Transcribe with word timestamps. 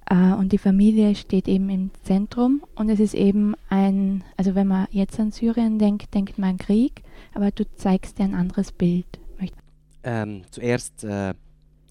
äh, 0.07 0.33
und 0.33 0.53
die 0.53 0.59
Familie 0.59 1.15
steht 1.15 1.47
eben 1.47 1.71
im 1.71 1.91
Zentrum 2.03 2.65
und 2.75 2.89
es 2.89 2.99
ist 2.99 3.15
eben 3.15 3.55
ein, 3.69 4.25
also 4.37 4.55
wenn 4.57 4.67
man 4.67 4.89
jetzt 4.91 5.21
an 5.21 5.31
Syrien 5.31 5.79
denkt, 5.79 6.13
denkt 6.15 6.37
man 6.39 6.51
an 6.51 6.59
Krieg, 6.59 7.03
aber 7.33 7.53
du 7.53 7.65
zeigst 7.77 8.19
dir 8.19 8.25
ein 8.25 8.35
anderes 8.35 8.73
Bild. 8.73 9.07
Ähm, 10.07 10.43
zuerst 10.51 11.03
äh, 11.05 11.33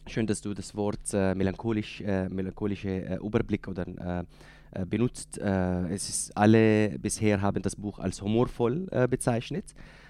schön, 0.07 0.27
dass 0.27 0.41
du 0.41 0.53
das 0.53 0.75
Wort 0.75 1.13
äh, 1.13 1.35
melancholisch, 1.35 2.01
äh, 2.01 2.29
melancholische 2.29 2.89
äh, 2.89 3.15
Überblick 3.17 3.67
oder 3.67 3.85
äh, 3.87 4.85
benutzt. 4.87 5.37
es 5.37 6.09
ist 6.09 6.35
alle 6.35 6.97
bisher 6.97 7.41
haben 7.43 7.61
das 7.61 7.75
Buch 7.75 7.99
als 7.99 8.23
humorvoll 8.23 8.87
bezeichnet. 9.07 9.65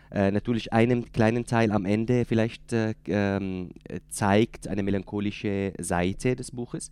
natürlich 0.10 0.72
einen 0.72 1.12
kleinen 1.12 1.44
Teil 1.44 1.70
am 1.74 1.84
Ende 1.84 2.24
vielleicht 2.24 2.72
ähm, 2.72 3.72
zeigt 4.08 4.70
eine 4.70 4.82
melancholische 4.82 5.74
Seite 5.80 6.38
des 6.38 6.52
Buches. 6.52 6.92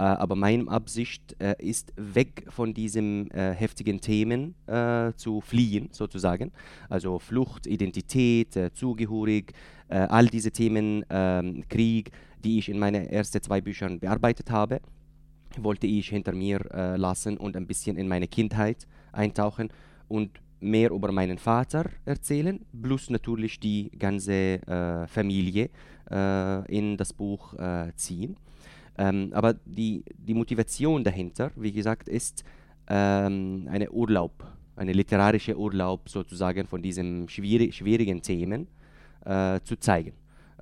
Äh, 0.00 0.04
aber 0.04 0.34
meine 0.34 0.66
Absicht 0.68 1.36
äh, 1.40 1.54
ist, 1.58 1.92
weg 1.96 2.46
von 2.48 2.72
diesen 2.72 3.30
äh, 3.32 3.52
heftigen 3.54 4.00
Themen 4.00 4.54
zu 5.16 5.40
fliehen, 5.40 5.88
sozusagen. 5.90 6.52
Also 6.88 7.18
Flucht, 7.18 7.66
Identität, 7.66 8.56
zugehörig, 8.74 9.52
all 9.88 10.26
diese 10.26 10.52
Themen, 10.52 11.04
ähm, 11.10 11.64
Krieg, 11.68 12.12
die 12.44 12.58
ich 12.58 12.68
in 12.68 12.78
meinen 12.78 13.06
ersten 13.06 13.42
zwei 13.42 13.60
Büchern 13.60 14.00
bearbeitet 14.00 14.50
habe, 14.50 14.80
wollte 15.58 15.86
ich 15.86 16.08
hinter 16.08 16.32
mir 16.32 16.60
lassen 16.96 17.36
und 17.36 17.56
ein 17.56 17.66
bisschen 17.66 17.96
in 17.96 18.06
meine 18.06 18.28
Kindheit 18.28 18.86
eintauchen 19.12 19.68
und 20.08 20.40
mehr 20.60 20.90
über 20.90 21.10
meinen 21.10 21.38
Vater 21.38 21.90
erzählen, 22.04 22.60
plus 22.80 23.10
natürlich 23.10 23.58
die 23.58 23.90
ganze 23.98 24.32
äh, 24.66 25.06
Familie 25.06 25.70
äh, 26.10 26.76
in 26.76 26.96
das 26.96 27.12
Buch 27.12 27.54
äh, 27.54 27.92
ziehen. 27.96 28.36
Ähm, 28.98 29.30
aber 29.32 29.54
die, 29.64 30.04
die 30.16 30.34
Motivation 30.34 31.02
dahinter, 31.02 31.50
wie 31.56 31.72
gesagt, 31.72 32.08
ist 32.08 32.44
ähm, 32.88 33.66
eine 33.70 33.90
Urlaub, 33.90 34.44
eine 34.76 34.92
literarische 34.92 35.56
Urlaub 35.56 36.08
sozusagen 36.08 36.66
von 36.66 36.82
diesen 36.82 37.28
schwierig, 37.28 37.74
schwierigen 37.74 38.20
Themen 38.20 38.66
äh, 39.24 39.60
zu 39.64 39.76
zeigen. 39.76 40.12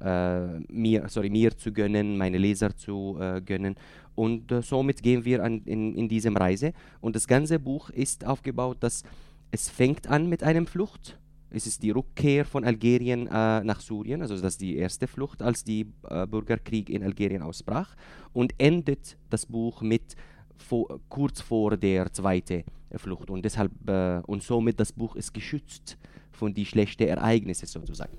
Äh, 0.00 0.60
mir, 0.72 1.08
sorry, 1.08 1.30
mir 1.30 1.56
zu 1.56 1.72
gönnen, 1.72 2.16
meine 2.16 2.38
Leser 2.38 2.76
zu 2.76 3.16
äh, 3.20 3.40
gönnen. 3.40 3.76
Und 4.14 4.50
äh, 4.52 4.62
somit 4.62 5.02
gehen 5.02 5.24
wir 5.24 5.42
an, 5.42 5.62
in, 5.64 5.94
in 5.94 6.08
diesem 6.08 6.36
Reise. 6.36 6.72
Und 7.00 7.16
das 7.16 7.26
ganze 7.26 7.58
Buch 7.58 7.90
ist 7.90 8.26
aufgebaut, 8.26 8.78
dass 8.80 9.02
es 9.50 9.68
fängt 9.68 10.06
an 10.06 10.28
mit 10.28 10.42
einem 10.42 10.66
Flucht 10.66 11.18
es 11.50 11.66
ist 11.66 11.82
die 11.82 11.90
Rückkehr 11.90 12.44
von 12.44 12.64
Algerien 12.64 13.26
äh, 13.26 13.64
nach 13.64 13.80
Syrien, 13.80 14.20
also 14.20 14.34
das 14.34 14.54
ist 14.54 14.60
die 14.60 14.76
erste 14.76 15.06
Flucht, 15.06 15.42
als 15.42 15.64
der 15.64 15.86
äh, 16.08 16.26
Bürgerkrieg 16.26 16.90
in 16.90 17.02
Algerien 17.02 17.42
ausbrach, 17.42 17.94
und 18.32 18.54
endet 18.58 19.16
das 19.30 19.46
Buch 19.46 19.80
mit 19.80 20.14
vor, 20.56 21.00
kurz 21.08 21.40
vor 21.40 21.76
der 21.76 22.12
zweiten 22.12 22.64
Flucht. 22.96 23.30
Und 23.30 23.44
deshalb 23.44 23.72
äh, 23.88 24.20
und 24.26 24.42
somit 24.42 24.78
das 24.78 24.92
Buch 24.92 25.16
ist 25.16 25.32
geschützt 25.32 25.96
von 26.38 26.54
die 26.54 26.64
schlechten 26.64 27.08
Ereignisse 27.08 27.66
sozusagen. 27.66 28.16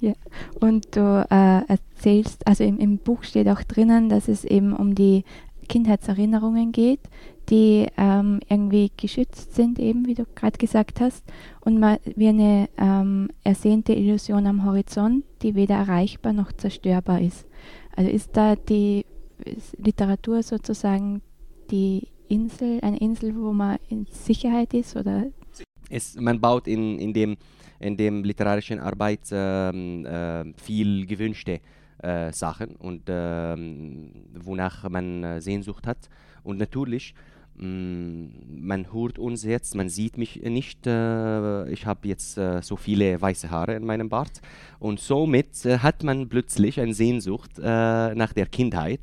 Ja, 0.00 0.14
und 0.60 0.96
du 0.96 1.26
äh, 1.30 1.62
erzählst, 1.66 2.46
also 2.46 2.64
im, 2.64 2.78
im 2.78 2.98
Buch 2.98 3.24
steht 3.24 3.48
auch 3.48 3.62
drinnen, 3.62 4.08
dass 4.08 4.28
es 4.28 4.44
eben 4.44 4.72
um 4.72 4.94
die 4.94 5.24
Kindheitserinnerungen 5.68 6.72
geht, 6.72 7.00
die 7.48 7.86
ähm, 7.96 8.40
irgendwie 8.48 8.90
geschützt 8.96 9.54
sind, 9.54 9.78
eben 9.78 10.06
wie 10.06 10.14
du 10.14 10.24
gerade 10.34 10.58
gesagt 10.58 11.00
hast, 11.00 11.24
und 11.60 11.78
man, 11.78 11.98
wie 12.16 12.28
eine 12.28 12.68
ähm, 12.76 13.28
ersehnte 13.44 13.92
Illusion 13.92 14.46
am 14.46 14.64
Horizont, 14.64 15.24
die 15.42 15.54
weder 15.54 15.76
erreichbar 15.76 16.32
noch 16.32 16.52
zerstörbar 16.52 17.20
ist. 17.20 17.46
Also 17.94 18.10
ist 18.10 18.36
da 18.36 18.56
die 18.56 19.04
Literatur 19.78 20.42
sozusagen 20.42 21.22
die 21.70 22.08
Insel, 22.28 22.80
eine 22.82 22.98
Insel, 22.98 23.36
wo 23.36 23.52
man 23.52 23.78
in 23.88 24.06
Sicherheit 24.10 24.74
ist? 24.74 24.96
Oder? 24.96 25.26
Es, 25.90 26.16
man 26.16 26.40
baut 26.40 26.66
in, 26.66 26.98
in, 26.98 27.12
dem, 27.12 27.36
in 27.80 27.96
dem 27.96 28.24
literarischen 28.24 28.80
Arbeit 28.80 29.20
ähm, 29.30 30.04
äh, 30.04 30.44
viel 30.56 31.06
gewünschte 31.06 31.60
äh, 32.02 32.32
Sachen 32.32 32.76
und 32.76 33.02
ähm, 33.08 34.10
wonach 34.34 34.88
man 34.88 35.24
äh, 35.24 35.40
Sehnsucht 35.40 35.86
hat. 35.86 36.08
Und 36.42 36.58
natürlich 36.58 37.14
Mm, 37.58 38.26
man 38.66 38.92
hört 38.92 39.18
uns 39.18 39.42
jetzt, 39.44 39.74
man 39.74 39.88
sieht 39.88 40.18
mich 40.18 40.42
nicht. 40.42 40.86
Äh, 40.86 41.68
ich 41.70 41.86
habe 41.86 42.06
jetzt 42.08 42.36
äh, 42.36 42.60
so 42.60 42.76
viele 42.76 43.20
weiße 43.20 43.50
Haare 43.50 43.74
in 43.74 43.84
meinem 43.84 44.08
Bart. 44.08 44.42
Und 44.78 45.00
somit 45.00 45.64
äh, 45.64 45.78
hat 45.78 46.02
man 46.02 46.28
plötzlich 46.28 46.80
eine 46.80 46.94
Sehnsucht 46.94 47.58
nach 47.58 48.32
der 48.32 48.46
Kindheit. 48.46 49.00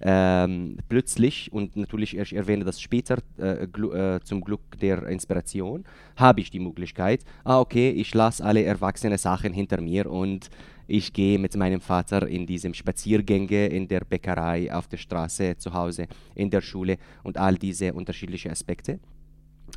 Ähm, 0.00 0.78
plötzlich, 0.88 1.52
und 1.52 1.76
natürlich, 1.76 2.16
ich 2.16 2.34
erwähne 2.34 2.64
das 2.64 2.80
später, 2.80 3.18
äh, 3.38 3.64
äh, 3.64 4.20
zum 4.22 4.40
Glück 4.40 4.78
der 4.80 5.06
Inspiration, 5.06 5.84
habe 6.16 6.40
ich 6.40 6.50
die 6.50 6.60
Möglichkeit, 6.60 7.24
ah, 7.44 7.60
okay, 7.60 7.90
ich 7.90 8.12
lasse 8.14 8.44
alle 8.44 8.62
erwachsene 8.64 9.18
Sachen 9.18 9.52
hinter 9.52 9.80
mir 9.80 10.10
und 10.10 10.50
ich 10.86 11.12
gehe 11.12 11.38
mit 11.38 11.56
meinem 11.56 11.80
Vater 11.80 12.28
in 12.28 12.46
diesem 12.46 12.74
Spaziergänge, 12.74 13.66
in 13.66 13.88
der 13.88 14.00
Bäckerei, 14.00 14.72
auf 14.72 14.86
der 14.88 14.98
Straße, 14.98 15.56
zu 15.56 15.72
Hause, 15.72 16.06
in 16.34 16.50
der 16.50 16.60
Schule 16.60 16.98
und 17.22 17.38
all 17.38 17.56
diese 17.56 17.94
unterschiedlichen 17.94 18.50
Aspekte. 18.50 19.00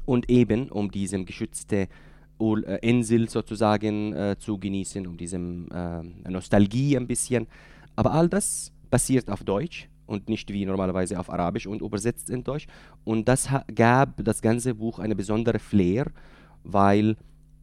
Und 0.06 0.30
eben, 0.30 0.70
um 0.70 0.92
diese 0.92 1.24
geschützte 1.24 1.88
äh, 2.40 2.80
Insel 2.82 3.30
sozusagen 3.30 4.14
äh, 4.14 4.36
zu 4.38 4.58
genießen, 4.58 5.08
um 5.08 5.18
diese 5.18 5.38
äh, 5.38 6.30
Nostalgie 6.30 6.98
ein 6.98 7.08
bisschen. 7.08 7.48
Aber 7.96 8.12
all 8.12 8.28
das 8.28 8.72
basiert 8.90 9.30
auf 9.30 9.44
Deutsch 9.44 9.90
und 10.08 10.30
nicht 10.30 10.52
wie 10.52 10.66
normalerweise 10.66 11.20
auf 11.20 11.30
Arabisch 11.30 11.68
und 11.68 11.82
übersetzt 11.82 12.30
in 12.30 12.44
Deutsch. 12.44 12.68
Und 13.04 13.28
das 13.28 13.50
gab 13.76 14.24
das 14.24 14.42
ganze 14.42 14.74
Buch 14.74 15.00
eine 15.00 15.16
besondere 15.16 15.60
Flair, 15.60 16.08
weil 16.64 17.16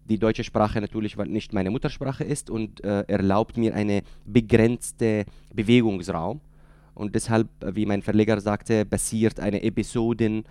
die 0.08 0.18
deutsche 0.18 0.44
Sprache 0.44 0.80
natürlich 0.80 1.16
nicht 1.16 1.52
meine 1.52 1.70
Muttersprache 1.70 2.24
ist 2.24 2.50
und 2.50 2.84
äh, 2.84 3.00
erlaubt 3.08 3.56
mir 3.56 3.74
eine 3.74 4.02
begrenzte 4.26 5.24
Bewegungsraum. 5.52 6.40
Und 6.94 7.14
deshalb, 7.14 7.48
äh, 7.62 7.74
wie 7.74 7.86
mein 7.86 8.02
Verleger 8.02 8.40
sagte, 8.40 8.84
basiert 8.84 9.40
eine 9.40 9.62
Episoden 9.62 10.44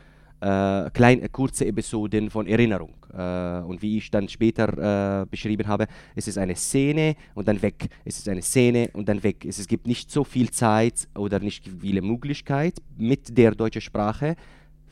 äh, 0.44 0.90
kleine, 0.92 1.30
kurze 1.30 1.66
Episoden 1.66 2.30
von 2.30 2.48
Erinnerung. 2.48 2.94
Äh, 3.14 3.62
und 3.62 3.82
wie 3.82 3.98
ich 3.98 4.12
dann 4.12 4.28
später 4.28 5.22
äh, 5.22 5.26
beschrieben 5.26 5.68
habe, 5.68 5.88
es 6.16 6.28
ist 6.28 6.38
eine 6.38 6.56
Szene 6.56 7.16
und 7.34 7.48
dann 7.48 7.62
weg. 7.62 7.88
Es 8.04 8.18
ist 8.18 8.28
eine 8.28 8.42
Szene 8.42 8.90
und 8.94 9.08
dann 9.08 9.24
weg. 9.24 9.46
Es, 9.46 9.58
es 9.58 9.68
gibt 9.68 9.88
nicht 9.88 10.12
so 10.12 10.24
viel 10.24 10.50
Zeit 10.50 11.08
oder 11.16 11.40
nicht 11.40 11.70
viele 11.80 12.02
Möglichkeit 12.02 12.76
mit 12.98 13.38
der 13.38 13.56
deutschen 13.56 13.82
Sprache 13.82 14.36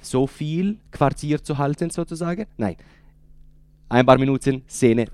so 0.01 0.25
viel 0.25 0.77
Quartier 0.89 1.44
zu 1.44 1.57
halten 1.57 1.89
sozusagen. 1.89 2.45
Nein, 2.57 2.75
ein 3.89 4.06
paar 4.06 4.18
Minuten, 4.18 4.63
Szene, 4.68 5.06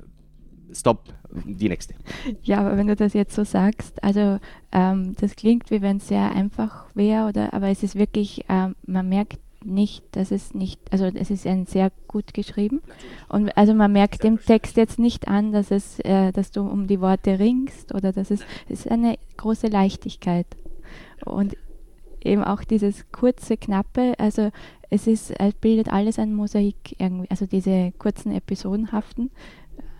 stopp, 0.71 1.13
die 1.45 1.67
nächste. 1.67 1.95
Ja, 2.43 2.59
aber 2.59 2.77
wenn 2.77 2.87
du 2.87 2.95
das 2.95 3.13
jetzt 3.13 3.35
so 3.35 3.43
sagst, 3.43 4.01
also 4.03 4.39
ähm, 4.71 5.15
das 5.19 5.35
klingt, 5.35 5.71
wie 5.71 5.81
wenn 5.81 5.97
es 5.97 6.07
sehr 6.07 6.31
einfach 6.31 6.85
wäre, 6.93 7.51
aber 7.51 7.67
es 7.67 7.83
ist 7.83 7.95
wirklich, 7.95 8.45
ähm, 8.47 8.75
man 8.85 9.09
merkt 9.09 9.39
nicht, 9.63 10.03
dass 10.11 10.31
es 10.31 10.53
nicht, 10.53 10.79
also 10.91 11.05
es 11.05 11.29
ist 11.29 11.45
ein 11.45 11.65
sehr 11.65 11.91
gut 12.07 12.33
geschrieben. 12.33 12.81
Und 13.29 13.55
also 13.57 13.73
man 13.73 13.91
merkt 13.91 14.23
dem 14.23 14.39
Text 14.39 14.77
jetzt 14.77 14.99
nicht 14.99 15.27
an, 15.27 15.51
dass 15.51 15.71
es, 15.71 15.99
äh, 16.01 16.31
dass 16.31 16.51
du 16.51 16.61
um 16.61 16.87
die 16.87 17.01
Worte 17.01 17.39
ringst 17.39 17.93
oder 17.93 18.11
dass 18.11 18.31
es, 18.31 18.41
es 18.69 18.85
ist 18.85 18.91
eine 18.91 19.17
große 19.37 19.67
Leichtigkeit. 19.67 20.47
Und 21.25 21.55
eben 22.23 22.43
auch 22.43 22.63
dieses 22.63 23.11
kurze, 23.11 23.57
knappe, 23.57 24.13
also 24.17 24.51
es 24.89 25.07
ist, 25.07 25.31
es 25.31 25.53
bildet 25.55 25.89
alles 25.89 26.19
ein 26.19 26.33
Mosaik 26.33 26.95
irgendwie, 26.97 27.29
also 27.29 27.45
diese 27.45 27.93
kurzen 27.97 28.31
Episodenhaften. 28.33 29.31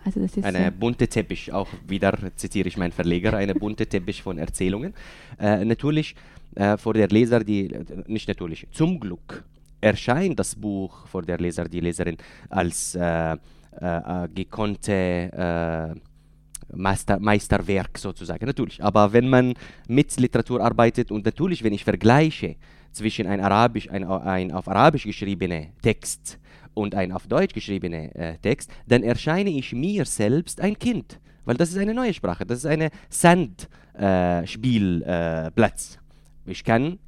Also 0.04 0.20
das 0.20 0.36
ist 0.36 0.44
eine 0.44 0.72
bunte 0.72 1.08
Teppich, 1.08 1.52
auch 1.52 1.68
wieder 1.86 2.16
zitiere 2.36 2.68
ich 2.68 2.76
meinen 2.78 2.92
Verleger, 2.92 3.36
eine 3.36 3.54
bunte 3.54 3.86
Teppich 3.86 4.22
von 4.22 4.38
Erzählungen. 4.38 4.94
Äh, 5.38 5.64
natürlich 5.64 6.14
äh, 6.54 6.76
vor 6.76 6.94
der 6.94 7.08
Leser, 7.08 7.40
die, 7.40 7.70
nicht 8.06 8.28
natürlich, 8.28 8.66
zum 8.72 8.98
Glück 8.98 9.44
erscheint 9.80 10.38
das 10.38 10.54
Buch 10.54 11.06
vor 11.06 11.22
der 11.22 11.38
Leser, 11.38 11.68
die 11.68 11.80
Leserin 11.80 12.16
als 12.48 12.94
äh, 12.94 13.32
äh, 13.32 13.36
äh 13.80 14.28
gekonnte 14.34 14.92
äh, 14.92 15.94
Meister, 16.74 17.18
Meisterwerk 17.18 17.98
sozusagen, 17.98 18.44
natürlich. 18.44 18.82
Aber 18.82 19.10
wenn 19.12 19.28
man 19.28 19.54
mit 19.88 20.16
Literatur 20.18 20.62
arbeitet 20.62 21.10
und 21.10 21.24
natürlich, 21.24 21.64
wenn 21.64 21.72
ich 21.72 21.82
vergleiche 21.84 22.56
zwischen 22.92 23.26
ein, 23.26 23.40
Arabisch, 23.40 23.88
ein, 23.90 24.04
ein 24.04 24.52
auf 24.52 24.68
Arabisch 24.68 25.04
geschriebener 25.04 25.62
Text 25.82 26.38
und 26.74 26.94
ein 26.94 27.10
auf 27.12 27.26
Deutsch 27.26 27.54
geschriebener 27.54 28.14
äh, 28.14 28.36
Text, 28.38 28.70
dann 28.86 29.02
erscheine 29.02 29.48
ich 29.50 29.72
mir 29.72 30.04
selbst 30.04 30.60
ein 30.60 30.78
Kind, 30.78 31.18
weil 31.44 31.56
das 31.56 31.70
ist 31.70 31.78
eine 31.78 31.94
neue 31.94 32.12
Sprache, 32.12 32.44
das 32.44 32.58
ist 32.58 32.66
ein 32.66 32.90
Sandspielplatz. 33.08 35.94
Äh, 35.94 35.94
äh, 35.94 35.98
ich 36.50 36.64
kann 36.64 36.98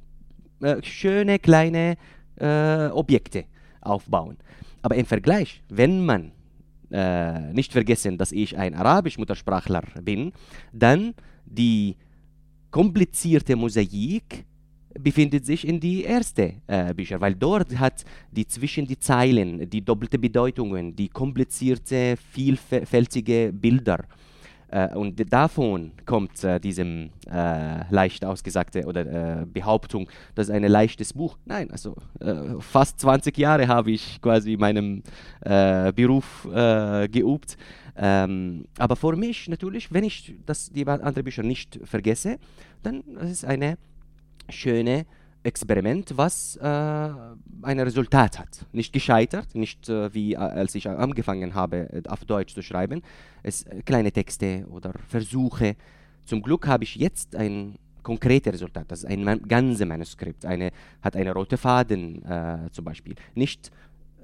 äh, 0.61 0.81
schöne 0.83 1.39
kleine 1.39 1.97
äh, 2.39 2.87
Objekte 2.87 3.45
aufbauen. 3.81 4.37
Aber 4.81 4.95
im 4.95 5.05
Vergleich, 5.05 5.61
wenn 5.69 6.05
man 6.05 6.31
äh, 6.91 7.53
nicht 7.53 7.71
vergessen, 7.71 8.17
dass 8.17 8.31
ich 8.31 8.57
ein 8.57 8.75
Arabisch-Muttersprachler 8.75 9.83
bin, 10.01 10.33
dann 10.71 11.13
die 11.45 11.95
komplizierte 12.69 13.55
Mosaik 13.55 14.45
befindet 14.99 15.45
sich 15.45 15.67
in 15.67 15.79
die 15.79 16.03
erste 16.03 16.55
äh, 16.67 16.93
Bücher, 16.93 17.21
weil 17.21 17.35
dort 17.35 17.77
hat 17.79 18.03
die 18.31 18.45
zwischen 18.45 18.85
die 18.85 18.99
Zeilen, 18.99 19.69
die 19.69 19.83
doppelte 19.83 20.19
Bedeutungen, 20.19 20.95
die 20.95 21.07
komplizierte, 21.07 22.17
vielfältige 22.17 23.53
Bilder 23.53 24.05
äh, 24.71 24.95
und 24.95 25.21
davon 25.31 25.91
kommt 26.05 26.43
äh, 26.43 26.59
diesem 26.59 27.09
äh, 27.29 27.83
leicht 27.93 28.23
ausgesagte 28.23 28.85
oder 28.85 29.41
äh, 29.41 29.45
Behauptung, 29.45 30.09
das 30.33 30.47
ist 30.47 30.55
ein 30.55 30.63
leichtes 30.63 31.13
Buch. 31.13 31.37
Nein, 31.45 31.69
also 31.71 31.95
äh, 32.19 32.59
fast 32.59 32.99
20 33.01 33.37
Jahre 33.37 33.67
habe 33.67 33.91
ich 33.91 34.21
quasi 34.21 34.55
meinem 34.57 35.03
äh, 35.41 35.91
Beruf 35.91 36.47
geübt. 37.11 37.57
Ähm, 37.97 38.65
aber 38.77 38.95
für 38.95 39.15
mich 39.15 39.49
natürlich, 39.49 39.91
wenn 39.91 40.03
ich 40.05 40.33
das, 40.45 40.69
die 40.69 40.87
anderen 40.87 41.23
Bücher 41.23 41.43
nicht 41.43 41.79
vergesse, 41.83 42.39
dann 42.83 43.01
ist 43.17 43.31
es 43.31 43.45
eine 43.45 43.77
schöne 44.49 45.05
Experiment, 45.43 46.15
was 46.17 46.55
äh, 46.57 46.61
ein 46.63 47.79
Resultat 47.79 48.37
hat. 48.37 48.65
Nicht 48.73 48.93
gescheitert, 48.93 49.55
nicht 49.55 49.89
äh, 49.89 50.13
wie 50.13 50.33
äh, 50.33 50.37
als 50.37 50.75
ich 50.75 50.87
angefangen 50.87 51.55
habe, 51.55 51.77
äh, 51.91 52.03
auf 52.07 52.25
Deutsch 52.25 52.53
zu 52.53 52.61
schreiben. 52.61 53.01
Es 53.41 53.63
äh, 53.63 53.81
kleine 53.81 54.11
Texte 54.11 54.65
oder 54.69 54.93
Versuche. 55.07 55.75
Zum 56.25 56.43
Glück 56.43 56.67
habe 56.67 56.83
ich 56.83 56.95
jetzt 56.95 57.35
ein 57.35 57.79
konkretes 58.03 58.53
Resultat. 58.53 58.85
Das 58.89 58.99
ist 58.99 59.05
ein 59.05 59.23
man 59.23 59.41
ganzes 59.41 59.85
Manuskript. 59.85 60.45
Eine, 60.45 60.71
hat 61.01 61.15
eine 61.15 61.33
rote 61.33 61.57
Faden 61.57 62.23
äh, 62.23 62.69
zum 62.71 62.85
Beispiel. 62.85 63.15
Nicht 63.35 63.71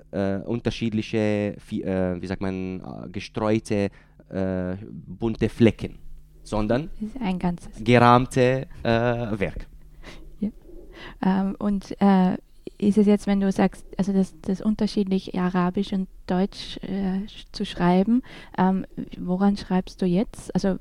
unterschiedliche, 0.10 1.58
wie 1.70 2.28
sagt 2.28 2.40
man, 2.40 3.12
gestreute, 3.12 3.90
bunte 4.90 5.50
Flecken, 5.50 6.00
sondern 6.44 6.90
ein 7.20 7.38
ganzes 7.38 7.84
gerahmte 7.84 8.68
Werk. 8.84 9.68
Ähm, 11.22 11.56
und 11.60 12.00
äh, 12.02 12.38
ist 12.78 12.98
es 12.98 13.08
jetzt, 13.08 13.28
wenn 13.28 13.40
du 13.40 13.52
sagst, 13.52 13.86
also 13.98 14.14
das, 14.14 14.34
das 14.42 14.62
unterschiedlich 14.62 15.38
Arabisch 15.38 15.94
und 15.94 16.08
Deutsch 16.28 16.78
äh, 16.84 17.26
zu 17.52 17.66
schreiben, 17.66 18.22
ähm, 18.58 18.86
woran 19.18 19.58
schreibst 19.58 20.02
du 20.02 20.06
jetzt? 20.06 20.54
Also 20.54 20.78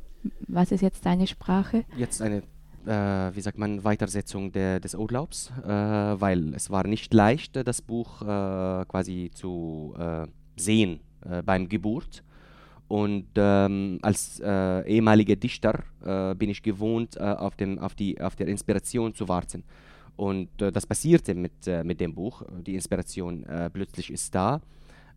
was 0.49 0.73
ist 0.73 0.81
jetzt 0.81 1.07
deine 1.07 1.27
Sprache? 1.27 1.85
Jetzt 1.97 2.21
eine, 2.21 2.43
äh, 2.87 3.35
wie 3.35 3.41
sagt 3.41 3.59
man, 3.59 3.85
Weitersetzung 3.85 4.53
der, 4.53 4.81
des 4.81 4.95
Urlaubs, 4.95 5.53
äh, 5.65 5.69
weil 5.69 6.55
es 6.55 6.71
war 6.71 6.87
nicht 6.87 7.15
leicht, 7.15 7.57
das 7.57 7.81
Buch 7.81 8.23
äh, 8.23 8.85
quasi 8.87 9.31
zu 9.35 9.95
äh, 9.99 10.27
sehen 10.57 11.01
beim 11.45 11.69
Geburt. 11.69 12.23
Und 12.87 13.27
ähm, 13.35 13.99
als 14.01 14.39
ehemaliger 14.39 15.35
Dichter 15.35 15.83
bin 16.37 16.51
ich 16.51 16.63
gewohnt, 16.63 17.21
auf, 17.21 17.57
dem, 17.57 17.81
auf, 17.81 17.97
die, 17.97 18.21
auf 18.21 18.37
der 18.37 18.47
Inspiration 18.47 19.13
zu 19.13 19.27
warten. 19.27 19.65
Und 20.17 20.63
äh, 20.63 20.73
das 20.73 20.87
passierte 20.87 21.35
mit, 21.35 21.67
äh, 21.67 21.85
mit 21.85 22.01
dem 22.01 22.15
Buch. 22.15 22.43
Die 22.67 22.75
Inspiration 22.75 23.45
äh, 23.45 23.71
plötzlich 23.71 24.11
ist 24.11 24.35
da. 24.35 24.61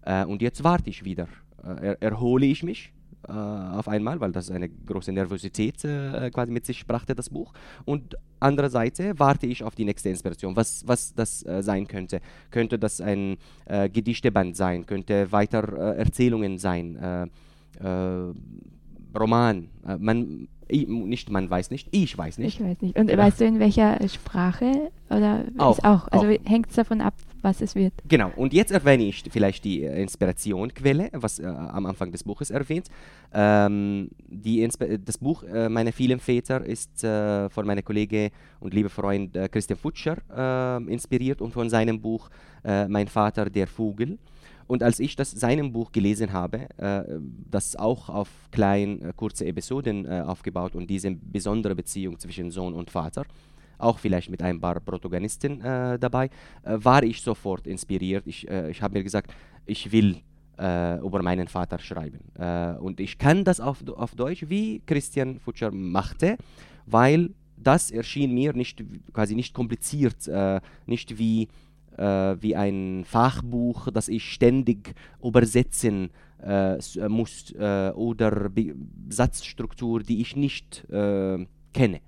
Äh, 0.02 0.26
und 0.26 0.42
jetzt 0.42 0.64
warte 0.64 0.90
ich 0.90 1.04
wieder. 1.04 1.28
Äh, 1.64 1.88
er, 1.88 2.02
erhole 2.02 2.46
ich 2.46 2.64
mich 2.64 2.92
äh, 3.28 3.32
auf 3.32 3.88
einmal, 3.88 4.20
weil 4.20 4.32
das 4.32 4.52
eine 4.52 4.70
große 4.70 5.12
Nervosität 5.12 5.82
quasi 6.34 6.52
mit 6.52 6.66
sich 6.66 6.86
brachte, 6.86 7.16
das 7.16 7.30
Buch. 7.30 7.54
Und 7.86 8.16
andererseits 8.40 9.00
warte 9.18 9.48
ich 9.48 9.64
auf 9.64 9.76
die 9.76 9.86
nächste 9.86 10.10
Inspiration, 10.10 10.56
was, 10.56 10.88
was 10.88 11.14
das 11.14 11.40
sein 11.60 11.88
könnte. 11.88 12.22
Könnte 12.50 12.80
das 12.80 13.02
ein 13.02 13.38
Gedichteband 13.68 14.56
sein, 14.56 14.86
könnte 14.86 15.32
weiter 15.32 15.96
Erzählungen 15.98 16.58
sein, 16.58 17.30
Roman. 19.14 19.70
man 20.00 20.48
ich, 20.70 20.88
nicht 20.88 21.30
man 21.30 21.50
weiß 21.50 21.72
nicht, 21.72 21.88
ich 21.92 22.18
weiß 22.18 22.38
nicht. 22.38 22.60
Ich 22.60 22.66
weiß 22.66 22.82
nicht. 22.82 22.98
Und 22.98 23.10
ja. 23.10 23.18
weißt 23.18 23.42
du 23.42 23.46
in 23.46 23.60
welcher 23.60 23.98
Sprache? 24.08 24.92
Oder 25.10 25.46
auch, 25.58 25.80
auch? 25.80 26.08
Also 26.10 26.28
hängt 26.46 26.70
es 26.70 26.76
davon 26.76 27.02
ab, 27.02 27.16
was 27.42 27.62
es 27.62 27.74
wird. 27.74 27.94
Genau. 28.08 28.32
Und 28.36 28.54
jetzt 28.54 28.72
erwähne 28.72 29.04
ich 29.04 29.24
vielleicht 29.30 29.66
die 29.66 29.84
äh, 29.84 30.02
Inspirationquelle, 30.02 31.10
was 31.14 31.40
äh, 31.40 31.46
am 31.48 31.88
Anfang 31.88 32.12
des 32.12 32.24
Buches 32.24 32.52
erwähnt. 32.52 32.88
Ähm, 33.34 34.12
die 34.28 34.68
das 35.04 35.18
Buch 35.18 35.44
äh, 35.44 35.70
Meine 35.70 35.92
vielen 35.92 36.20
Väter 36.20 36.64
ist 36.64 37.04
äh, 37.04 37.50
von 37.50 37.66
meinem 37.66 37.84
Kollege 37.84 38.30
und 38.60 38.74
lieben 38.74 38.90
Freund 38.90 39.36
äh, 39.36 39.50
Christian 39.50 39.80
Futscher 39.80 40.18
ähm, 40.36 40.88
inspiriert 40.88 41.42
und 41.42 41.52
von 41.52 41.70
seinem 41.70 42.00
Buch 42.00 42.30
äh, 42.64 42.88
Mein 42.88 43.08
Vater, 43.08 43.50
der 43.50 43.66
Vogel. 43.66 44.20
Und 44.70 44.84
als 44.84 45.00
ich 45.00 45.16
das 45.16 45.32
seinem 45.32 45.74
Buch 45.74 45.92
gelesen 45.92 46.32
habe, 46.32 46.70
äh, 46.78 47.04
das 47.50 47.76
auch 47.76 48.08
auf 48.08 48.30
klein, 48.52 49.02
äh, 49.02 49.14
kurze 49.16 49.48
Episoden 49.48 50.06
äh, 50.06 50.22
aufgebaut 50.22 50.76
und 50.76 50.88
diese 50.88 51.10
besondere 51.10 51.74
Beziehung 51.74 52.20
zwischen 52.20 52.52
Sohn 52.52 52.76
und 52.76 52.92
Vater, 52.92 53.26
auch 53.80 53.98
vielleicht 53.98 54.30
mit 54.30 54.44
ein 54.44 54.62
paar 54.62 54.80
Protagonisten 54.80 55.60
äh, 55.62 55.98
dabei, 55.98 56.30
äh, 56.62 56.78
war 56.78 57.02
ich 57.02 57.20
sofort 57.24 57.66
inspiriert. 57.66 58.28
Ich, 58.28 58.48
äh, 58.48 58.70
ich 58.70 58.80
habe 58.84 59.00
mir 59.00 59.04
gesagt, 59.04 59.34
ich 59.66 59.92
will 59.92 60.22
über 60.62 61.24
meinen 61.24 61.48
Vater 61.48 61.80
schreiben. 61.80 62.20
und 62.82 63.00
ich 63.00 63.18
kann 63.18 63.46
das 63.46 63.62
auf, 63.62 63.78
auf 63.96 64.14
Deutsch, 64.14 64.44
wie 64.50 64.82
Christian 64.86 65.40
Futscher 65.40 65.72
machte, 65.72 66.36
weil 66.86 67.30
das 67.56 67.92
erschien 67.92 68.34
mir 68.34 68.52
nicht 68.52 68.84
quasi 69.14 69.36
nicht 69.36 69.54
kompliziert, 69.54 70.30
nicht 70.86 71.18
wie 71.18 71.48
wie 72.00 72.56
ein 72.56 73.04
Fachbuch, 73.06 73.92
das 73.92 74.08
ich 74.08 74.24
ständig 74.24 74.96
übersetzen 75.22 76.12
äh, 76.42 76.78
äh 76.78 77.10
muss 77.10 77.52
äh, 77.52 77.92
oder 77.92 78.50
Be 78.50 78.76
Satzstruktur, 79.10 80.02
die 80.02 80.22
ich 80.22 80.36
nicht 80.36 80.90
äh, 80.90 81.46
kenne. 81.74 82.02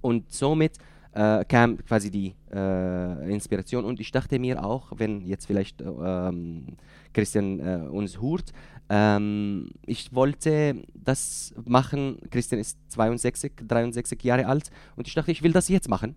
Und 0.00 0.32
somit 0.32 0.78
äh, 1.12 1.44
kam 1.44 1.78
quasi 1.78 2.10
die 2.10 2.34
Inspiration 2.50 3.84
und 3.84 4.00
ich 4.00 4.10
dachte 4.10 4.38
mir 4.38 4.64
auch, 4.64 4.92
wenn 4.96 5.20
jetzt 5.20 5.44
vielleicht 5.46 5.82
ähm, 5.82 6.64
Christian 7.12 7.60
uns 7.90 8.22
hört, 8.22 8.54
ähm, 8.88 9.68
ich 9.84 10.14
wollte 10.14 10.82
das 10.94 11.54
machen. 11.66 12.20
Christian 12.30 12.58
ist 12.58 12.78
62, 12.88 13.52
63 13.68 14.22
Jahre 14.22 14.46
alt 14.46 14.70
und 14.96 15.06
ich 15.06 15.12
dachte, 15.12 15.30
ich 15.30 15.42
will 15.42 15.52
das 15.52 15.68
jetzt 15.68 15.90
machen 15.90 16.14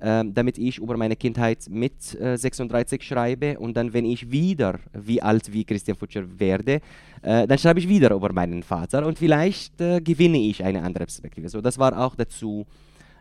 ähm, 0.00 0.32
damit 0.32 0.58
ich 0.58 0.78
über 0.78 0.96
meine 0.96 1.16
Kindheit 1.16 1.66
mit 1.68 2.14
äh, 2.20 2.36
36 2.36 3.02
schreibe 3.02 3.58
und 3.58 3.76
dann, 3.76 3.92
wenn 3.92 4.04
ich 4.04 4.30
wieder 4.30 4.78
wie 4.92 5.20
alt 5.20 5.52
wie 5.52 5.64
Christian 5.64 5.96
Futscher 5.96 6.24
werde, 6.38 6.80
äh, 7.22 7.48
dann 7.48 7.58
schreibe 7.58 7.80
ich 7.80 7.88
wieder 7.88 8.12
über 8.12 8.32
meinen 8.32 8.62
Vater 8.62 9.04
und 9.04 9.18
vielleicht 9.18 9.80
äh, 9.80 10.00
gewinne 10.00 10.38
ich 10.38 10.62
eine 10.62 10.82
andere 10.82 11.04
Perspektive. 11.04 11.48
So, 11.48 11.60
das 11.60 11.78
war 11.78 11.98
auch 11.98 12.14
dazu 12.14 12.64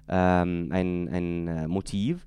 ähm, 0.08 0.70
ein, 0.72 1.10
ein 1.10 1.48
äh, 1.48 1.68
Motiv. 1.68 2.26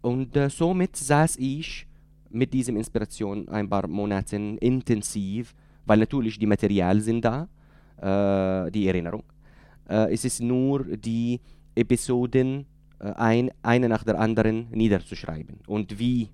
Und 0.00 0.36
äh, 0.38 0.48
somit 0.48 0.96
saß 0.96 1.36
ich 1.36 1.86
mit 2.30 2.52
dieser 2.54 2.72
Inspiration 2.72 3.46
ein 3.48 3.68
paar 3.68 3.86
Monate 3.86 4.36
intensiv, 4.36 5.54
weil 5.84 5.98
natürlich 5.98 6.38
die 6.38 6.46
Materialien 6.46 7.02
sind 7.02 7.24
da, 7.24 7.46
äh, 8.00 8.70
die 8.70 8.88
Erinnerung. 8.88 9.24
es 9.86 10.24
ist 10.24 10.40
nur 10.40 10.84
die 10.96 11.40
Episoden 11.74 12.64
ein, 13.02 13.50
eine 13.62 13.88
nach 13.88 14.04
der 14.04 14.18
anderen 14.18 14.68
niederzuschreiben 14.70 15.58
und 15.66 15.98
wie 15.98 16.28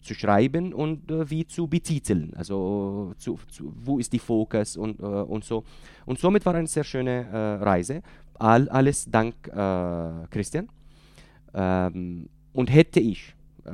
zu 0.00 0.14
schreiben 0.14 0.72
und 0.72 1.10
äh, 1.10 1.30
wie 1.30 1.46
zu 1.46 1.68
betiteln. 1.68 2.32
Also 2.36 3.14
zu, 3.18 3.38
zu, 3.48 3.72
wo 3.84 3.98
ist 3.98 4.12
die 4.12 4.18
Fokus 4.18 4.76
und, 4.76 5.00
äh, 5.00 5.04
und 5.04 5.44
so. 5.44 5.64
Und 6.06 6.18
somit 6.18 6.44
war 6.44 6.54
eine 6.54 6.66
sehr 6.66 6.84
schöne 6.84 7.26
äh, 7.26 7.62
Reise. 7.62 8.02
All, 8.34 8.68
alles 8.68 9.08
dank 9.10 9.34
äh, 9.48 10.26
Christian. 10.30 10.68
Ähm, 11.54 12.28
und 12.52 12.72
hätte 12.72 13.00
ich 13.00 13.34
äh, 13.64 13.70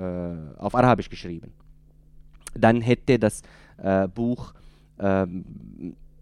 auf 0.58 0.74
Arabisch 0.74 1.08
geschrieben, 1.08 1.52
dann 2.54 2.80
hätte 2.80 3.18
das 3.18 3.42
Buch 4.14 4.54
ähm, 5.00 5.44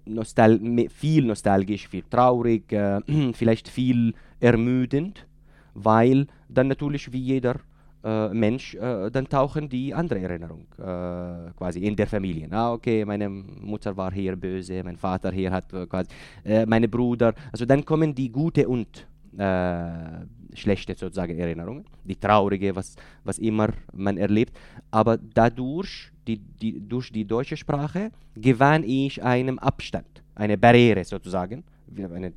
nostal 0.06 0.58
viel 0.88 1.26
nostalgisch, 1.26 1.86
viel 1.86 2.02
traurig, 2.08 2.64
vielleicht 3.34 3.68
viel 3.68 4.14
ermüdend 4.40 5.26
weil 5.74 6.26
dann 6.48 6.68
natürlich 6.68 7.12
wie 7.12 7.20
jeder 7.20 7.56
äh, 8.04 8.28
Mensch, 8.34 8.74
äh, 8.74 9.10
dann 9.10 9.28
tauchen 9.28 9.68
die 9.68 9.94
andere 9.94 10.20
Erinnerungen 10.20 10.66
äh, 10.78 11.52
quasi 11.56 11.80
in 11.80 11.94
der 11.94 12.06
Familie. 12.06 12.48
Ah, 12.50 12.72
okay, 12.72 13.04
meine 13.04 13.28
Mutter 13.28 13.96
war 13.96 14.12
hier 14.12 14.34
böse, 14.34 14.82
mein 14.82 14.96
Vater 14.96 15.30
hier 15.30 15.50
hat 15.52 15.72
äh, 15.72 15.86
quasi, 15.86 16.08
äh, 16.44 16.66
meine 16.66 16.88
Bruder. 16.88 17.32
Also 17.52 17.64
dann 17.64 17.84
kommen 17.84 18.14
die 18.14 18.30
gute 18.30 18.66
und 18.68 19.06
äh, 19.38 20.26
schlechte 20.54 20.94
sozusagen 20.94 21.38
Erinnerungen, 21.38 21.84
die 22.04 22.16
traurige, 22.16 22.74
was, 22.74 22.96
was 23.24 23.38
immer 23.38 23.68
man 23.92 24.18
erlebt. 24.18 24.58
Aber 24.90 25.16
dadurch, 25.16 26.10
die, 26.26 26.38
die, 26.38 26.80
durch 26.80 27.12
die 27.12 27.24
deutsche 27.24 27.56
Sprache, 27.56 28.10
gewann 28.34 28.82
ich 28.84 29.22
einen 29.22 29.58
Abstand, 29.60 30.22
eine 30.34 30.58
Barriere 30.58 31.04
sozusagen, 31.04 31.64
einen 31.96 32.34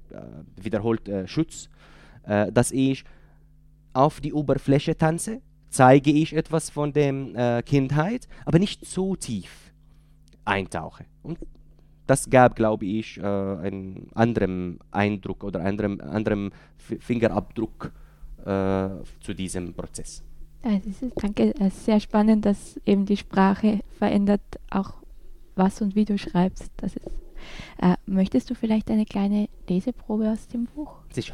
wiederholt 0.61 1.09
Schutz, 1.25 1.69
dass 2.23 2.71
ich 2.71 3.03
auf 3.95 4.21
die 4.21 4.33
Oberfläche 4.33 4.97
tanze, 4.97 5.41
zeige 5.69 6.11
ich 6.11 6.33
etwas 6.33 6.69
von 6.69 6.93
der 6.93 7.13
äh, 7.13 7.63
Kindheit, 7.63 8.27
aber 8.45 8.59
nicht 8.59 8.85
so 8.85 9.15
tief 9.15 9.73
eintauche. 10.45 11.05
Und 11.23 11.39
das 12.07 12.29
gab, 12.29 12.55
glaube 12.55 12.85
ich, 12.85 13.17
äh, 13.17 13.21
einen 13.23 14.09
anderen 14.13 14.79
Eindruck 14.91 15.43
oder 15.43 15.61
einen 15.61 16.01
anderen 16.01 16.51
Fingerabdruck 16.77 17.91
äh, 18.45 18.89
zu 19.19 19.33
diesem 19.33 19.73
Prozess. 19.73 20.23
Ist, 20.63 21.03
danke, 21.17 21.53
es 21.59 21.75
ist 21.75 21.85
sehr 21.85 21.99
spannend, 21.99 22.45
dass 22.45 22.79
eben 22.85 23.05
die 23.05 23.17
Sprache 23.17 23.81
verändert, 23.99 24.41
auch 24.71 24.93
was 25.55 25.81
und 25.81 25.95
wie 25.95 26.05
du 26.05 26.17
schreibst. 26.17 26.71
Das 26.77 26.95
ist, 26.95 27.05
äh, 27.81 27.95
möchtest 28.07 28.49
du 28.49 28.55
vielleicht 28.55 28.89
eine 28.89 29.05
kleine 29.05 29.47
Leseprobe 29.67 30.31
aus 30.31 30.47
dem 30.47 30.65
Buch? 30.65 30.95
Sicher. 31.11 31.33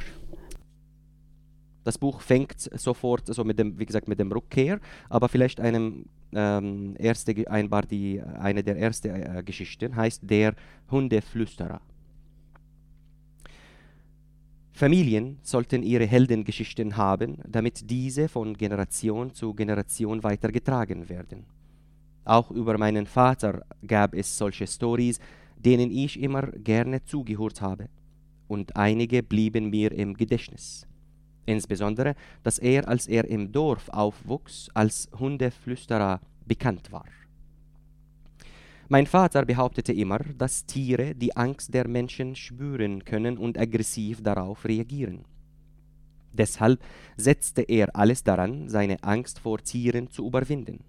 Das 1.84 1.98
Buch 1.98 2.22
fängt 2.22 2.60
sofort 2.60 3.28
also 3.30 3.44
mit 3.44 3.58
dem, 3.58 3.80
wie 3.80 3.86
gesagt, 3.86 4.08
mit 4.08 4.20
dem 4.20 4.32
Rückkehr, 4.32 4.80
aber 5.10 5.30
vielleicht 5.30 5.60
einem 5.60 6.06
ähm, 6.34 6.96
erste 6.98 7.50
einbar 7.50 7.84
die 7.84 8.22
eine 8.22 8.64
der 8.64 8.78
ersten 8.78 9.10
äh, 9.10 9.44
Geschichten 9.44 9.96
heißt 9.96 10.22
der 10.24 10.54
Hundeflüsterer. 10.90 11.82
Familien 14.72 15.38
sollten 15.42 15.84
ihre 15.84 16.06
Heldengeschichten 16.06 16.98
haben, 16.98 17.38
damit 17.48 17.90
diese 17.90 18.30
von 18.30 18.56
Generation 18.56 19.34
zu 19.34 19.54
Generation 19.54 20.24
weitergetragen 20.24 21.10
werden. 21.10 21.46
Auch 22.24 22.52
über 22.52 22.78
meinen 22.78 23.06
Vater 23.06 23.64
gab 23.86 24.14
es 24.14 24.38
solche 24.38 24.68
Stories, 24.68 25.20
denen 25.58 25.92
ich 25.92 26.20
immer 26.20 26.44
gerne 26.44 27.04
zugehört 27.04 27.62
habe, 27.62 27.90
und 28.48 28.76
einige 28.76 29.24
blieben 29.24 29.70
mir 29.70 29.92
im 29.92 30.14
Gedächtnis 30.14 30.88
insbesondere, 31.46 32.16
dass 32.44 32.60
er, 32.60 32.88
als 32.88 33.08
er 33.08 33.26
im 33.26 33.52
Dorf 33.52 33.90
aufwuchs, 33.90 34.70
als 34.74 35.10
Hundeflüsterer 35.18 36.20
bekannt 36.46 36.92
war. 36.92 37.06
Mein 38.90 39.08
Vater 39.08 39.46
behauptete 39.46 39.94
immer, 39.94 40.20
dass 40.38 40.66
Tiere 40.66 41.16
die 41.16 41.36
Angst 41.38 41.74
der 41.74 41.88
Menschen 41.88 42.36
spüren 42.36 43.06
können 43.06 43.38
und 43.38 43.58
aggressiv 43.58 44.22
darauf 44.22 44.66
reagieren. 44.66 45.24
Deshalb 46.34 46.82
setzte 47.18 47.62
er 47.62 47.96
alles 47.96 48.24
daran, 48.24 48.68
seine 48.68 49.02
Angst 49.04 49.40
vor 49.40 49.60
Tieren 49.60 50.10
zu 50.10 50.28
überwinden. 50.28 50.84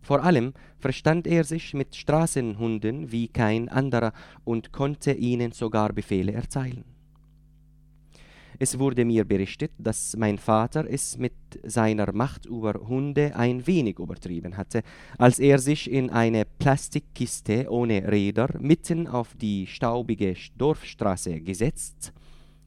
Vor 0.00 0.24
allem 0.24 0.52
verstand 0.78 1.26
er 1.26 1.44
sich 1.44 1.74
mit 1.74 1.94
Straßenhunden 1.94 3.12
wie 3.12 3.28
kein 3.28 3.68
anderer 3.68 4.12
und 4.44 4.72
konnte 4.72 5.12
ihnen 5.12 5.52
sogar 5.52 5.92
Befehle 5.92 6.32
erteilen. 6.32 6.84
Es 8.62 8.78
wurde 8.78 9.04
mir 9.04 9.24
berichtet, 9.24 9.72
dass 9.76 10.16
mein 10.16 10.38
Vater 10.38 10.86
es 10.88 11.18
mit 11.18 11.32
seiner 11.64 12.12
Macht 12.12 12.46
über 12.46 12.74
Hunde 12.74 13.34
ein 13.34 13.66
wenig 13.66 13.98
übertrieben 13.98 14.56
hatte, 14.56 14.82
als 15.18 15.40
er 15.40 15.58
sich 15.58 15.90
in 15.90 16.10
eine 16.10 16.44
Plastikkiste 16.44 17.66
ohne 17.68 18.06
Räder 18.06 18.54
mitten 18.60 19.08
auf 19.08 19.34
die 19.34 19.66
staubige 19.66 20.36
Dorfstraße 20.56 21.40
gesetzt, 21.40 22.12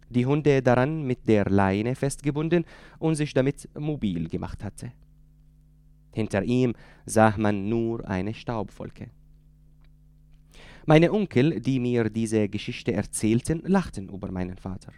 die 0.10 0.26
Hunde 0.26 0.62
daran 0.62 1.08
mit 1.08 1.30
der 1.30 1.46
Leine 1.46 1.96
festgebunden 1.96 2.66
und 3.00 3.16
sich 3.16 3.34
damit 3.34 3.70
mobil 3.80 4.28
gemacht 4.28 4.66
hatte. 4.66 4.92
Hinter 6.14 6.44
ihm 6.44 6.74
sah 7.06 7.34
man 7.38 7.70
nur 7.70 8.06
eine 8.06 8.34
Staubwolke. 8.34 9.12
Meine 10.86 11.14
Onkel, 11.14 11.62
die 11.62 11.80
mir 11.80 12.10
diese 12.10 12.50
Geschichte 12.50 12.92
erzählten, 12.92 13.62
lachten 13.66 14.10
über 14.10 14.30
meinen 14.30 14.58
Vater 14.58 14.92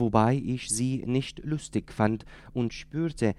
wobei 0.00 0.34
ich 0.34 0.68
sie 0.68 1.04
nicht 1.06 1.44
lustig 1.44 1.92
fand 1.92 2.24
und 2.52 2.74
spürte, 2.74 3.34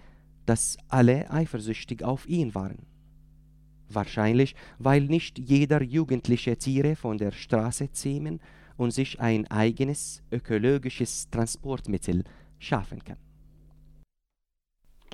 dass 0.45 0.77
alle 0.87 1.29
eifersüchtig 1.29 2.03
auf 2.03 2.27
ihn 2.27 2.55
waren. 2.55 2.85
Wahrscheinlich, 3.89 4.55
weil 4.79 5.01
nicht 5.01 5.37
jeder 5.37 5.81
Jugendliche 5.83 6.57
Tiere 6.57 6.95
von 6.95 7.17
der 7.17 7.31
Straße 7.31 7.91
zähmen 7.91 8.39
und 8.77 8.91
sich 8.91 9.19
ein 9.19 9.45
eigenes 9.51 10.23
ökologisches 10.31 11.29
Transportmittel 11.29 12.23
schaffen 12.57 13.03
kann. 13.03 13.17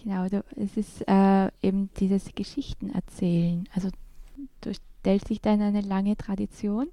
Genau, 0.04 0.27
es 0.56 0.77
ist 0.77 1.08
äh, 1.08 1.50
eben 1.62 1.89
dieses 2.00 2.34
Geschichten 2.36 2.92
erzählen. 2.92 3.68
Also 3.74 3.89
du 4.62 4.72
stellst 4.74 5.30
dich 5.30 5.42
da 5.42 5.54
in 5.54 5.62
eine 5.62 5.82
lange 5.82 6.16
Tradition, 6.16 6.88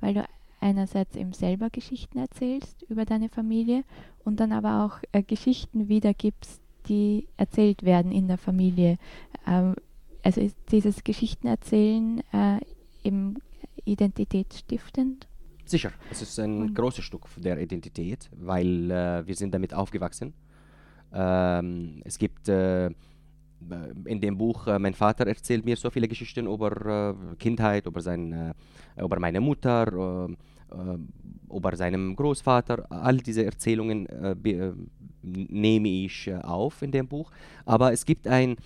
weil 0.00 0.14
du 0.14 0.24
einerseits 0.60 1.16
eben 1.16 1.32
selber 1.32 1.70
Geschichten 1.70 2.18
erzählst 2.18 2.82
über 2.88 3.04
deine 3.04 3.28
Familie 3.28 3.84
und 4.24 4.40
dann 4.40 4.52
aber 4.52 4.84
auch 4.84 4.98
äh, 5.12 5.22
Geschichten 5.22 5.88
wiedergibst, 5.88 6.60
die 6.88 7.28
erzählt 7.36 7.82
werden 7.82 8.12
in 8.12 8.28
der 8.28 8.38
Familie. 8.38 8.98
Ähm, 9.46 9.74
also 10.22 10.40
ist 10.40 10.56
dieses 10.72 11.04
Geschichtenerzählen 11.04 12.22
äh, 12.32 12.58
eben 13.04 13.36
identitätsstiftend? 13.84 15.28
Sicher, 15.64 15.92
es 16.10 16.22
ist 16.22 16.38
ein 16.38 16.62
und 16.62 16.74
großes 16.74 17.04
Stück 17.04 17.26
der 17.36 17.58
Identität, 17.60 18.30
weil 18.36 18.90
äh, 18.90 19.26
wir 19.26 19.34
sind 19.34 19.52
damit 19.52 19.74
aufgewachsen. 19.74 20.34
Ähm, 21.12 22.02
es 22.04 22.18
gibt 22.18 22.48
äh, 22.48 22.90
in 24.04 24.20
dem 24.20 24.36
Buch, 24.36 24.66
äh, 24.66 24.78
mein 24.78 24.94
Vater 24.94 25.26
erzählt 25.26 25.64
mir 25.64 25.76
so 25.76 25.90
viele 25.90 26.08
Geschichten 26.08 26.46
über 26.46 27.14
äh, 27.14 27.36
Kindheit, 27.36 27.86
über, 27.86 28.00
sein, 28.00 28.32
äh, 28.32 29.02
über 29.02 29.18
meine 29.20 29.40
Mutter, 29.40 30.28
über 31.48 31.76
seinen 31.76 32.16
Großvater. 32.16 32.90
All 32.90 33.18
diese 33.18 33.44
Erzählungen 33.44 34.08
nehme 35.22 35.88
ich 35.88 36.34
auf 36.42 36.82
in 36.82 36.90
dem 36.90 37.06
Buch. 37.06 37.30
Aber 37.64 37.92
es 37.92 38.04
gibt 38.04 38.26
einen 38.26 38.56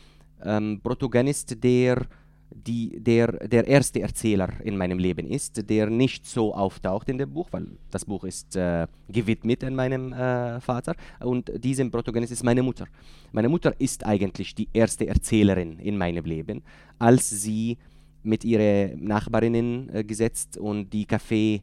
ähm, 0.43 0.81
Protagonist, 0.83 1.63
der 1.63 2.07
die, 2.51 3.01
der 3.01 3.49
der 3.49 3.67
erste 3.67 4.01
Erzähler 4.01 4.49
in 4.65 4.77
meinem 4.77 4.99
Leben 4.99 5.27
ist, 5.27 5.69
der 5.69 5.89
nicht 5.89 6.27
so 6.27 6.55
auftaucht 6.55 7.09
in 7.09 7.19
dem 7.19 7.33
Buch, 7.33 7.49
weil 7.53 7.67
das 7.91 8.05
Buch 8.05 8.25
ist 8.25 8.57
äh, 8.57 8.87
gewidmet 9.09 9.65
an 9.65 9.75
meinem 9.75 10.13
äh, 10.13 10.61
Vater 10.61 10.95
und 11.21 11.53
diesem 11.63 11.91
Protagonist 11.91 12.33
ist 12.33 12.45
meine 12.45 12.63
Mutter. 12.63 12.87
Meine 13.33 13.49
Mutter 13.49 13.75
ist 13.79 14.05
eigentlich 14.05 14.55
die 14.55 14.69
erste 14.73 15.07
Erzählerin 15.07 15.79
in 15.79 15.97
meinem 15.97 16.25
Leben, 16.25 16.63
als 16.99 17.31
sie 17.31 17.79
mit 18.23 18.45
ihren 18.45 19.05
Nachbarinnen 19.05 19.95
äh, 19.95 20.05
gesetzt 20.05 20.59
und 20.59 20.91
die 20.93 21.07
Kaffee 21.07 21.63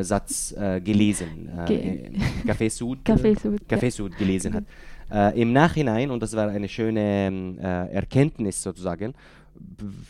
Satz 0.00 0.52
äh, 0.58 0.80
gelesen, 0.80 1.48
äh, 1.48 2.10
Café 2.44 2.68
Sud, 2.68 2.98
Café 3.04 3.38
Sud, 3.38 3.60
Café 3.68 3.88
Sud 3.88 4.18
gelesen 4.18 4.52
hat. 4.52 4.64
Äh, 5.12 5.40
Im 5.40 5.52
Nachhinein, 5.52 6.10
und 6.10 6.22
das 6.22 6.34
war 6.36 6.48
eine 6.48 6.68
schöne 6.68 7.00
ähm, 7.00 7.58
äh, 7.58 7.92
Erkenntnis 7.92 8.62
sozusagen, 8.62 9.14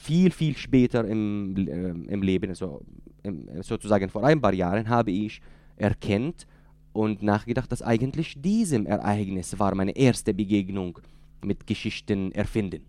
viel, 0.03 0.31
viel 0.31 0.57
später 0.57 1.05
im, 1.05 1.57
äh, 1.57 2.13
im 2.13 2.23
Leben, 2.23 2.51
also 2.51 2.83
im, 3.23 3.63
sozusagen 3.63 4.09
vor 4.09 4.25
ein 4.25 4.41
paar 4.41 4.55
Jahren, 4.55 4.89
habe 4.89 5.11
ich 5.11 5.41
erkennt 5.77 6.47
und 6.93 7.23
nachgedacht, 7.23 7.71
dass 7.71 7.83
eigentlich 7.83 8.41
diesem 8.41 8.87
Ereignis 8.87 9.59
war 9.59 9.75
meine 9.75 9.97
erste 9.97 10.35
Begegnung 10.35 10.99
mit 11.43 11.67
Geschichten 11.67 12.33
erfinden. 12.33 12.83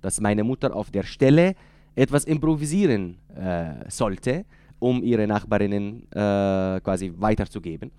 Dass 0.00 0.20
meine 0.20 0.44
Mutter 0.44 0.74
auf 0.74 0.90
der 0.90 1.02
Stelle 1.02 1.54
etwas 1.94 2.24
improvisieren 2.24 3.18
äh, 3.34 3.90
sollte, 3.90 4.44
um 4.78 5.02
ihre 5.02 5.26
Nachbarinnen 5.26 6.04
äh, 6.12 6.80
quasi 6.80 7.12
weiterzugeben. 7.16 7.90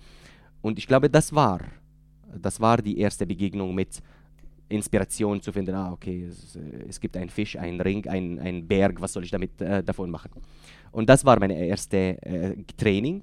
Und 0.61 0.77
ich 0.77 0.87
glaube, 0.87 1.09
das 1.09 1.33
war, 1.33 1.59
das 2.39 2.59
war 2.59 2.77
die 2.77 2.97
erste 2.99 3.25
Begegnung 3.25 3.75
mit 3.75 4.01
Inspiration 4.71 5.41
zu 5.41 5.51
finden. 5.51 5.75
Ah, 5.75 5.91
okay, 5.91 6.25
es, 6.29 6.57
es 6.87 6.99
gibt 6.99 7.15
einen 7.17 7.29
Fisch, 7.29 7.57
einen 7.57 7.81
Ring, 7.81 8.07
einen, 8.07 8.67
Berg, 8.67 9.01
was 9.01 9.13
soll 9.13 9.23
ich 9.23 9.31
damit 9.31 9.61
äh, 9.61 9.83
davon 9.83 10.09
machen? 10.09 10.31
Und 10.91 11.09
das 11.09 11.23
war 11.25 11.39
mein 11.39 11.51
erstes 11.51 12.17
äh, 12.21 12.55
Training. 12.77 13.21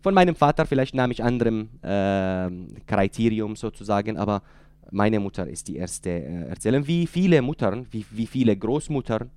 Von 0.00 0.14
meinem 0.14 0.34
Vater 0.34 0.64
vielleicht 0.66 0.94
nahm 0.94 1.10
ich 1.10 1.22
anderem 1.22 1.68
äh, 1.82 2.50
Kriterium 2.86 3.56
sozusagen, 3.56 4.16
aber 4.16 4.42
meine 4.90 5.20
Mutter 5.20 5.46
ist 5.46 5.68
die 5.68 5.76
erste 5.76 6.10
äh, 6.10 6.48
Erzählerin. 6.48 6.86
Wie 6.86 7.06
viele 7.06 7.42
Muttern, 7.42 7.86
wie, 7.90 8.04
wie 8.10 8.26
viele 8.26 8.56
Großmuttern, 8.56 9.30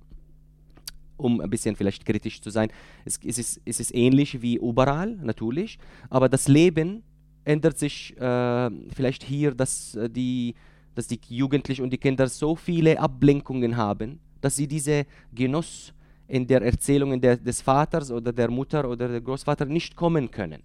um 1.16 1.40
ein 1.40 1.50
bisschen 1.50 1.76
vielleicht 1.76 2.06
kritisch 2.06 2.40
zu 2.40 2.50
sein, 2.50 2.70
es, 3.04 3.18
es, 3.24 3.38
ist, 3.38 3.60
es 3.64 3.80
ist 3.80 3.94
ähnlich 3.94 4.40
wie 4.42 4.56
überall 4.56 5.16
natürlich, 5.16 5.78
aber 6.10 6.28
das 6.28 6.48
Leben 6.48 7.02
ändert 7.44 7.78
sich 7.78 8.16
äh, 8.18 8.70
vielleicht 8.94 9.24
hier, 9.24 9.54
dass 9.54 9.94
äh, 9.94 10.08
die 10.08 10.54
dass 10.94 11.06
die 11.06 11.20
Jugendlichen 11.28 11.82
und 11.82 11.90
die 11.90 11.98
Kinder 11.98 12.28
so 12.28 12.54
viele 12.56 12.98
Ablenkungen 12.98 13.76
haben, 13.76 14.20
dass 14.40 14.56
sie 14.56 14.66
diese 14.66 15.06
Genuss 15.34 15.92
in 16.28 16.46
der 16.46 16.62
Erzählung 16.62 17.20
der, 17.20 17.36
des 17.36 17.60
Vaters 17.60 18.10
oder 18.10 18.32
der 18.32 18.50
Mutter 18.50 18.88
oder 18.88 19.08
der 19.08 19.20
Großvater 19.20 19.64
nicht 19.66 19.96
kommen 19.96 20.30
können. 20.30 20.62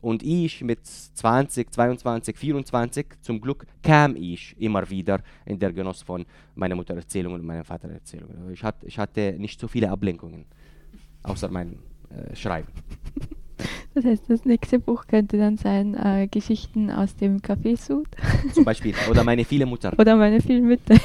Und 0.00 0.22
ich 0.22 0.62
mit 0.62 0.86
20, 0.86 1.72
22, 1.72 2.36
24, 2.36 3.06
zum 3.20 3.40
Glück 3.40 3.66
kam 3.82 4.14
ich 4.14 4.54
immer 4.58 4.88
wieder 4.88 5.20
in 5.44 5.58
der 5.58 5.72
Genuss 5.72 6.02
von 6.02 6.24
meiner 6.54 6.76
Mutter 6.76 6.94
Erzählung 6.94 7.34
und 7.34 7.44
meiner 7.44 7.64
Vater 7.64 7.88
Erzählung. 7.88 8.30
Ich, 8.52 8.62
hat, 8.62 8.76
ich 8.84 8.98
hatte 8.98 9.34
nicht 9.38 9.58
so 9.58 9.66
viele 9.66 9.90
Ablenkungen, 9.90 10.44
außer 11.24 11.48
mein 11.50 11.78
äh, 12.10 12.36
Schreiben. 12.36 12.68
Das 13.94 14.04
heißt, 14.04 14.24
das 14.28 14.44
nächste 14.44 14.78
Buch 14.78 15.06
könnte 15.06 15.38
dann 15.38 15.56
sein 15.56 15.94
äh, 15.94 16.28
Geschichten 16.30 16.90
aus 16.90 17.16
dem 17.16 17.42
Kaffeesud. 17.42 18.06
Zum 18.52 18.64
Beispiel. 18.64 18.94
Oder 19.10 19.24
meine 19.24 19.44
viele 19.44 19.66
Mutter. 19.66 19.92
Oder 19.98 20.16
meine 20.16 20.40
viele 20.40 20.60
Mütter. 20.60 20.96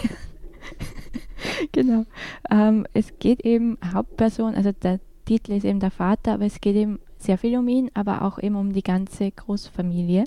genau. 1.72 2.06
Ähm, 2.52 2.86
es 2.94 3.18
geht 3.20 3.46
eben 3.46 3.78
Hauptperson, 3.94 4.56
also 4.56 4.72
der 4.72 5.00
Titel 5.26 5.54
ist 5.54 5.64
eben 5.64 5.80
der 5.80 5.92
Vater, 5.92 6.34
aber 6.34 6.46
es 6.46 6.60
geht 6.62 6.76
eben 6.76 7.00
sehr 7.18 7.38
viel 7.38 7.58
um 7.58 7.68
ihn, 7.68 7.90
aber 7.94 8.24
auch 8.24 8.38
eben 8.40 8.56
um 8.56 8.74
die 8.74 8.84
ganze 8.84 9.32
Großfamilie. 9.32 10.26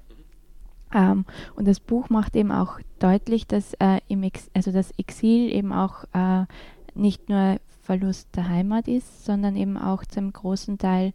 Ähm, 0.94 1.24
und 1.54 1.68
das 1.68 1.80
Buch 1.80 2.08
macht 2.08 2.36
eben 2.36 2.52
auch 2.52 2.78
deutlich, 2.98 3.46
dass 3.46 3.74
äh, 3.74 4.00
im 4.08 4.22
Ex 4.22 4.50
also 4.54 4.72
das 4.72 4.92
Exil 4.98 5.52
eben 5.52 5.72
auch 5.72 6.04
äh, 6.14 6.46
nicht 6.94 7.28
nur 7.28 7.58
Verlust 7.82 8.28
der 8.34 8.48
Heimat 8.48 8.88
ist, 8.88 9.24
sondern 9.24 9.56
eben 9.56 9.76
auch 9.76 10.04
zum 10.04 10.32
großen 10.32 10.78
Teil 10.78 11.12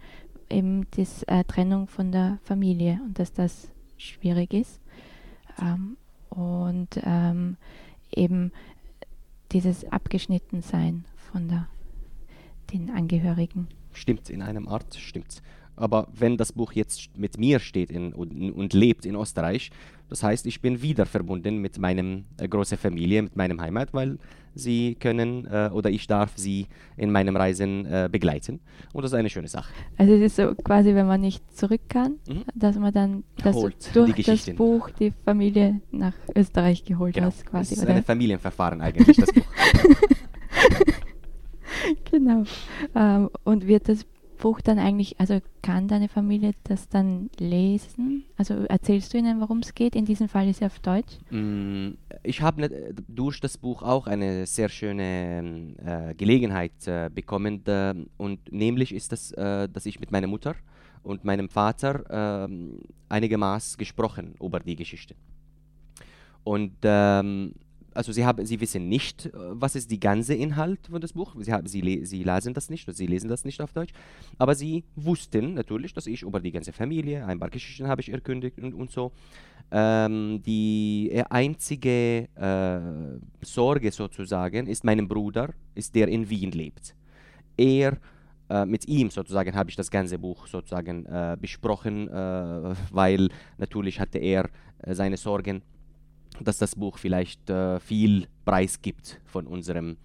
eben 0.52 0.90
die 0.92 1.08
äh, 1.28 1.44
Trennung 1.44 1.88
von 1.88 2.12
der 2.12 2.40
Familie 2.44 3.00
und 3.06 3.18
dass 3.20 3.34
das 3.34 3.70
schwierig 3.98 4.54
ist. 4.54 4.80
Ähm, 5.60 5.98
und 6.30 7.00
ähm, 7.04 7.58
eben 8.16 8.52
dieses 9.52 9.86
Abgeschnittensein 9.92 11.06
von 11.16 11.50
der, 11.50 11.68
den 12.72 12.90
Angehörigen. 12.90 13.68
Stimmt, 13.94 14.30
in 14.30 14.42
einem 14.42 14.68
Art 14.68 14.96
stimmt. 14.96 15.42
Aber 15.82 16.08
wenn 16.14 16.38
das 16.38 16.52
Buch 16.52 16.74
jetzt 16.74 17.18
mit 17.18 17.38
mir 17.38 17.60
steht 17.60 17.90
in, 17.90 18.14
und, 18.14 18.52
und 18.52 18.74
lebt 18.74 19.06
in 19.06 19.16
Österreich, 19.16 19.72
das 20.10 20.24
heißt, 20.24 20.46
ich 20.46 20.62
bin 20.62 20.82
wieder 20.82 21.06
verbunden 21.06 21.58
mit 21.58 21.80
meiner 21.80 22.22
äh, 22.38 22.48
großen 22.48 22.78
Familie, 22.78 23.24
mit 23.24 23.36
meinem 23.36 23.62
Heimat, 23.62 23.94
weil 23.94 24.18
sie 24.54 24.96
können 24.96 25.46
äh, 25.46 25.70
oder 25.72 25.90
ich 25.90 26.06
darf 26.06 26.34
sie 26.36 26.68
in 26.98 27.12
meinem 27.12 27.38
Reisen 27.38 27.86
äh, 27.86 28.10
begleiten. 28.12 28.60
Und 28.94 29.04
das 29.04 29.14
ist 29.14 29.18
eine 29.18 29.30
schöne 29.30 29.48
Sache. 29.48 29.74
Also 29.98 30.14
es 30.14 30.22
ist 30.22 30.36
so 30.36 30.54
quasi, 30.56 30.94
wenn 30.96 31.08
man 31.08 31.22
nicht 31.22 31.58
zurück 31.58 31.82
kann, 31.88 32.18
mhm. 32.28 32.44
dass 32.54 32.78
man 32.78 32.94
dann 32.94 33.24
das 33.42 33.56
durch 33.94 34.26
das 34.26 34.50
Buch 34.52 34.90
die 34.92 35.14
Familie 35.24 35.80
nach 35.92 36.14
Österreich 36.36 36.84
geholt 36.84 37.16
genau. 37.16 37.28
hat. 37.28 37.46
Quasi, 37.46 37.76
das 37.76 37.86
ist 37.86 37.90
ein 37.90 38.04
Familienverfahren 38.04 38.82
eigentlich, 38.82 39.16
das 39.16 39.32
Buch. 39.32 39.42
genau. 42.12 42.44
Ähm, 42.96 43.30
und 43.46 43.66
wird 43.66 43.88
das 43.88 44.06
Buch 44.42 44.60
dann 44.60 44.80
eigentlich, 44.80 45.20
also 45.20 45.40
kann 45.62 45.88
deine 45.88 46.10
Familie 46.10 46.52
das 46.66 46.90
dann 46.90 47.30
lesen? 47.40 48.26
Also 48.38 48.56
erzählst 48.66 49.14
du 49.14 49.20
ihnen, 49.20 49.40
worum 49.40 49.60
es 49.60 49.74
geht? 49.74 49.96
In 49.96 50.04
diesem 50.04 50.28
Fall 50.28 50.50
ist 50.50 50.62
es 50.62 50.66
auf 50.66 50.80
Deutsch. 50.80 51.20
Mm, 51.30 51.92
ich 52.24 52.42
habe 52.42 52.68
durch 53.08 53.40
das 53.40 53.58
Buch 53.58 53.84
auch 53.84 54.08
eine 54.08 54.46
sehr 54.48 54.68
schöne 54.68 55.76
äh, 55.86 56.16
Gelegenheit 56.16 56.74
äh, 56.88 57.10
bekommen. 57.14 57.64
Äh, 57.68 57.94
und 58.18 58.52
nämlich 58.52 58.94
ist 58.94 59.12
das, 59.12 59.32
äh, 59.32 59.70
dass 59.70 59.86
ich 59.86 60.00
mit 60.00 60.12
meiner 60.12 60.28
Mutter 60.28 60.56
und 61.04 61.24
meinem 61.24 61.48
Vater 61.48 62.48
äh, 62.50 62.50
einigermaßen 63.10 63.78
gesprochen 63.78 64.36
über 64.42 64.60
die 64.60 64.76
Geschichte. 64.76 65.16
Und 66.44 66.74
ähm, 66.82 67.54
also 67.94 68.12
sie, 68.12 68.26
haben, 68.26 68.46
sie 68.46 68.60
wissen 68.60 68.88
nicht, 68.88 69.28
äh, 69.28 69.32
was 69.34 69.76
ist 69.76 69.92
die 69.92 70.00
ganze 70.00 70.34
Inhalt 70.34 70.88
von 70.88 71.02
das 71.02 71.14
Buch. 71.14 71.36
Sie, 71.40 71.52
haben, 71.52 71.68
sie, 71.68 72.06
sie 72.06 72.24
lesen 72.24 72.54
das 72.54 72.70
nicht, 72.70 72.92
sie 72.94 73.08
lesen 73.08 73.30
das 73.30 73.46
nicht 73.46 73.62
auf 73.62 73.74
Deutsch. 73.74 73.94
Aber 74.38 74.56
sie 74.56 74.84
wussten 74.96 75.54
natürlich, 75.54 75.94
dass 75.94 76.08
ich 76.08 76.24
über 76.24 76.40
die 76.40 76.52
ganze 76.52 76.72
Familie, 76.74 77.26
ein 77.26 77.40
paar 77.40 77.50
Geschichten 77.50 77.88
habe 77.88 78.02
ich 78.02 78.10
erkündigt 78.10 78.60
und, 78.60 78.74
und 78.74 78.92
so. 78.92 79.12
Ähm, 79.72 80.42
die 80.46 81.24
einzige 81.30 82.28
äh, 82.36 83.46
Sorge 83.46 83.92
sozusagen 83.92 84.68
ist 84.68 84.84
meinem 84.84 85.08
Bruder, 85.08 85.54
ist 85.76 85.96
der 85.96 86.08
in 86.10 86.30
Wien 86.30 86.52
lebt. 86.52 86.94
Er 87.56 87.98
äh, 88.50 88.66
mit 88.66 88.88
ihm 88.88 89.10
sozusagen 89.10 89.56
habe 89.56 89.70
ich 89.70 89.78
das 89.78 89.90
ganze 89.90 90.20
Buch 90.20 90.48
sozusagen 90.48 91.06
äh, 91.06 91.38
besprochen, 91.40 92.10
äh, 92.10 92.76
weil 92.92 93.30
natürlich 93.58 94.00
hatte 94.00 94.18
er 94.20 94.50
äh, 94.80 94.94
seine 94.94 95.16
Sorgen 95.16 95.62
dass 96.40 96.58
das 96.58 96.76
Buch 96.76 96.98
vielleicht 96.98 97.50
äh, 97.50 97.80
viel 97.80 98.28
Preis 98.46 98.82
gibt 98.82 99.20
von 99.26 99.48
unserem 99.48 99.98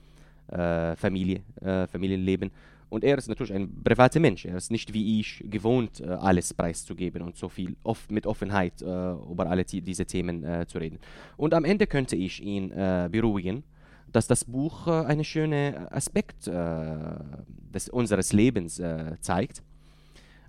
äh, 0.49 0.97
Familie, 0.97 1.43
äh, 1.61 1.87
Familienleben. 1.87 2.51
Und 2.89 3.03
er 3.03 3.19
ist 3.19 3.29
natürlich 3.29 3.53
ein 3.53 3.83
privater 3.83 4.21
Mensch. 4.21 4.45
Er 4.45 4.57
ist 4.57 4.71
nicht 4.71 4.93
wie 4.95 5.21
ich 5.21 5.45
gewohnt, 5.51 6.01
äh, 6.01 6.05
alles 6.07 6.55
preiszugeben 6.55 7.23
und 7.23 7.37
so 7.37 7.49
viel 7.49 7.77
off 7.83 8.09
mit 8.11 8.27
Offenheit 8.27 8.81
äh, 8.81 8.85
über 8.85 9.49
alle 9.49 9.65
diese 9.65 10.07
Themen 10.07 10.45
äh, 10.45 10.67
zu 10.67 10.79
reden. 10.79 10.99
Und 11.37 11.53
am 11.53 11.65
Ende 11.65 11.87
könnte 11.87 12.17
ich 12.17 12.43
ihn 12.43 12.69
beruhigen, 12.69 13.65
dass 14.13 14.27
das 14.27 14.45
Buch 14.45 14.87
einen 14.87 15.25
schönen 15.25 15.89
Aspekt 15.89 16.47
des, 16.47 17.89
unseres 17.91 18.33
Lebens 18.33 18.81
zeigt 19.21 19.63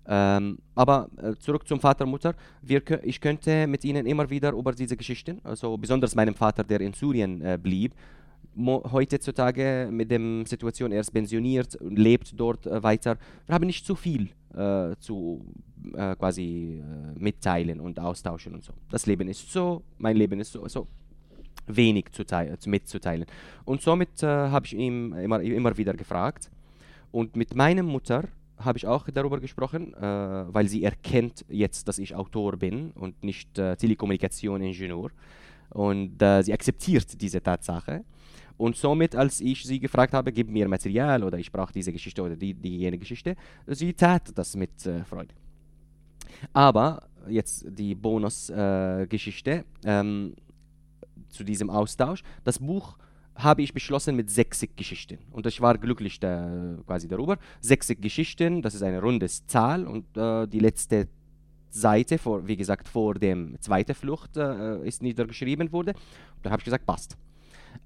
ähm, 0.08 0.60
aber 0.76 1.10
äh, 1.18 1.36
zurück 1.36 1.68
zum 1.68 1.80
Vater 1.80 2.06
Mutter. 2.06 2.34
Wir, 2.62 2.82
ich 3.04 3.20
könnte 3.20 3.68
mit 3.68 3.84
ihnen 3.84 4.06
immer 4.06 4.30
wieder 4.30 4.52
über 4.54 4.72
diese 4.72 4.96
Geschichten, 4.96 5.42
also 5.44 5.78
besonders 5.78 6.16
meinem 6.16 6.36
Vater, 6.36 6.64
der 6.64 6.82
in 6.82 6.94
Syrien 6.94 7.42
äh, 7.42 7.60
blieb, 7.62 7.94
heutzutage 8.66 9.90
mit 9.92 10.10
der 10.10 10.46
Situation, 10.46 10.92
er 10.92 11.02
ist 11.02 11.12
pensioniert 11.12 11.76
und 11.76 11.98
lebt 11.98 12.34
dort 12.40 12.66
äh, 12.66 12.82
weiter. 12.82 13.18
Wir 13.46 13.56
haben 13.56 13.68
nicht 13.68 13.86
so 13.86 13.96
viel 13.96 14.30
äh, 14.56 14.96
zu 15.00 15.46
äh, 15.94 16.16
quasi 16.16 16.82
äh, 16.82 17.20
mitteilen 17.20 17.80
und 17.80 18.00
austauschen 18.00 18.56
und 18.56 18.64
so. 18.64 18.74
Das 18.90 19.06
Leben 19.06 19.28
ist 19.28 19.52
so, 19.52 19.84
mein 19.98 20.18
Leben 20.18 20.40
ist 20.40 20.54
so, 20.54 20.68
so 20.68 20.88
wenig 21.68 22.06
zu 22.12 22.24
mitzuteilen. 22.70 23.26
Und 23.66 23.82
somit 23.82 24.24
habe 24.24 24.66
ich 24.66 24.74
ihn 24.74 25.12
immer, 25.12 25.42
immer 25.42 25.78
wieder 25.78 25.94
gefragt. 25.94 26.50
Und 27.12 27.36
mit 27.36 27.56
meiner 27.56 27.84
Mutter 27.84 28.24
habe 28.58 28.78
ich 28.78 28.88
auch 28.88 29.08
darüber 29.10 29.40
gesprochen, 29.40 29.94
äh, 29.94 30.02
weil 30.02 30.68
sie 30.68 30.84
erkennt 30.84 31.46
jetzt, 31.50 31.88
dass 31.88 32.00
ich 32.00 32.16
Autor 32.16 32.58
bin 32.58 32.92
und 32.92 33.24
nicht 33.24 33.58
äh, 33.58 33.76
Telekommunikation-Ingenieur. 33.76 35.12
Und 35.70 36.22
äh, 36.22 36.42
sie 36.44 36.54
akzeptiert 36.54 37.22
diese 37.22 37.42
Tatsache. 37.42 38.04
Und 38.58 38.76
somit, 38.76 39.16
als 39.16 39.40
ich 39.40 39.64
sie 39.64 39.80
gefragt 39.80 40.14
habe, 40.14 40.32
gib 40.32 40.50
mir 40.50 40.68
Material 40.68 41.24
oder 41.24 41.38
ich 41.38 41.52
brauche 41.52 41.72
diese 41.72 41.92
Geschichte 41.92 42.22
oder 42.24 42.36
die, 42.36 42.54
die 42.54 42.78
jene 42.78 42.98
Geschichte, 42.98 43.36
sie 43.68 43.94
tat 43.94 44.32
das 44.36 44.56
mit 44.56 44.86
äh, 44.86 45.04
Freude. 45.04 45.36
Aber 46.54 47.08
jetzt 47.28 47.66
die 47.70 47.94
Bonusgeschichte 47.94 49.52
äh, 49.52 49.64
ähm, 49.86 50.34
zu 51.30 51.44
diesem 51.44 51.70
Austausch. 51.70 52.24
Das 52.44 52.60
Buch 52.60 52.98
habe 53.38 53.62
ich 53.62 53.74
beschlossen 53.74 54.16
mit 54.16 54.30
60 54.30 54.76
Geschichten. 54.76 55.20
Und 55.32 55.46
ich 55.46 55.62
war 55.62 55.78
glücklich 55.78 56.20
da, 56.20 56.78
quasi 56.86 57.08
darüber. 57.08 57.38
60 57.62 58.02
Geschichten, 58.02 58.62
das 58.62 58.74
ist 58.74 58.82
eine 58.82 59.02
runde 59.02 59.28
Zahl 59.28 59.86
und 59.86 60.18
äh, 60.18 60.48
die 60.48 60.60
letzte 60.60 61.08
Seite, 61.70 62.18
vor, 62.18 62.48
wie 62.48 62.58
gesagt, 62.58 62.88
vor 62.88 63.14
dem 63.14 63.56
zweiten 63.60 63.94
Flucht 63.94 64.38
äh, 64.38 64.86
ist 64.88 65.04
niedergeschrieben 65.04 65.72
wurde. 65.72 65.94
Da 66.42 66.50
habe 66.50 66.62
ich 66.62 66.66
gesagt, 66.66 66.86
passt. 66.86 67.18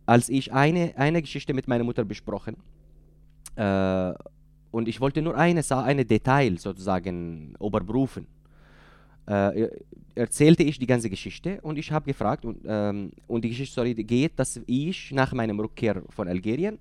Als 0.05 0.29
ich 0.29 0.53
eine, 0.53 0.93
eine 0.95 1.21
Geschichte 1.21 1.53
mit 1.53 1.67
meiner 1.67 1.83
Mutter 1.83 2.05
besprochen 2.05 2.55
äh, 3.55 4.13
und 4.71 4.87
ich 4.87 5.01
wollte 5.01 5.21
nur 5.21 5.35
eine, 5.35 5.61
eine 5.69 6.05
Detail 6.05 6.57
sozusagen 6.57 7.55
überprüfen, 7.59 8.27
äh, 9.31 9.69
erzählte 10.15 10.63
ich 10.63 10.77
die 10.77 10.87
ganze 10.87 11.09
Geschichte 11.09 11.59
und 11.61 11.77
ich 11.77 11.91
habe 11.91 12.05
gefragt 12.05 12.45
und, 12.45 12.59
ähm, 12.65 13.11
und 13.27 13.43
die 13.43 13.49
Geschichte 13.49 13.75
sorry, 13.75 13.93
geht, 13.93 14.37
dass 14.37 14.59
ich 14.65 15.11
nach 15.11 15.33
meinem 15.33 15.59
Rückkehr 15.59 16.01
von 16.09 16.27
Algerien 16.27 16.79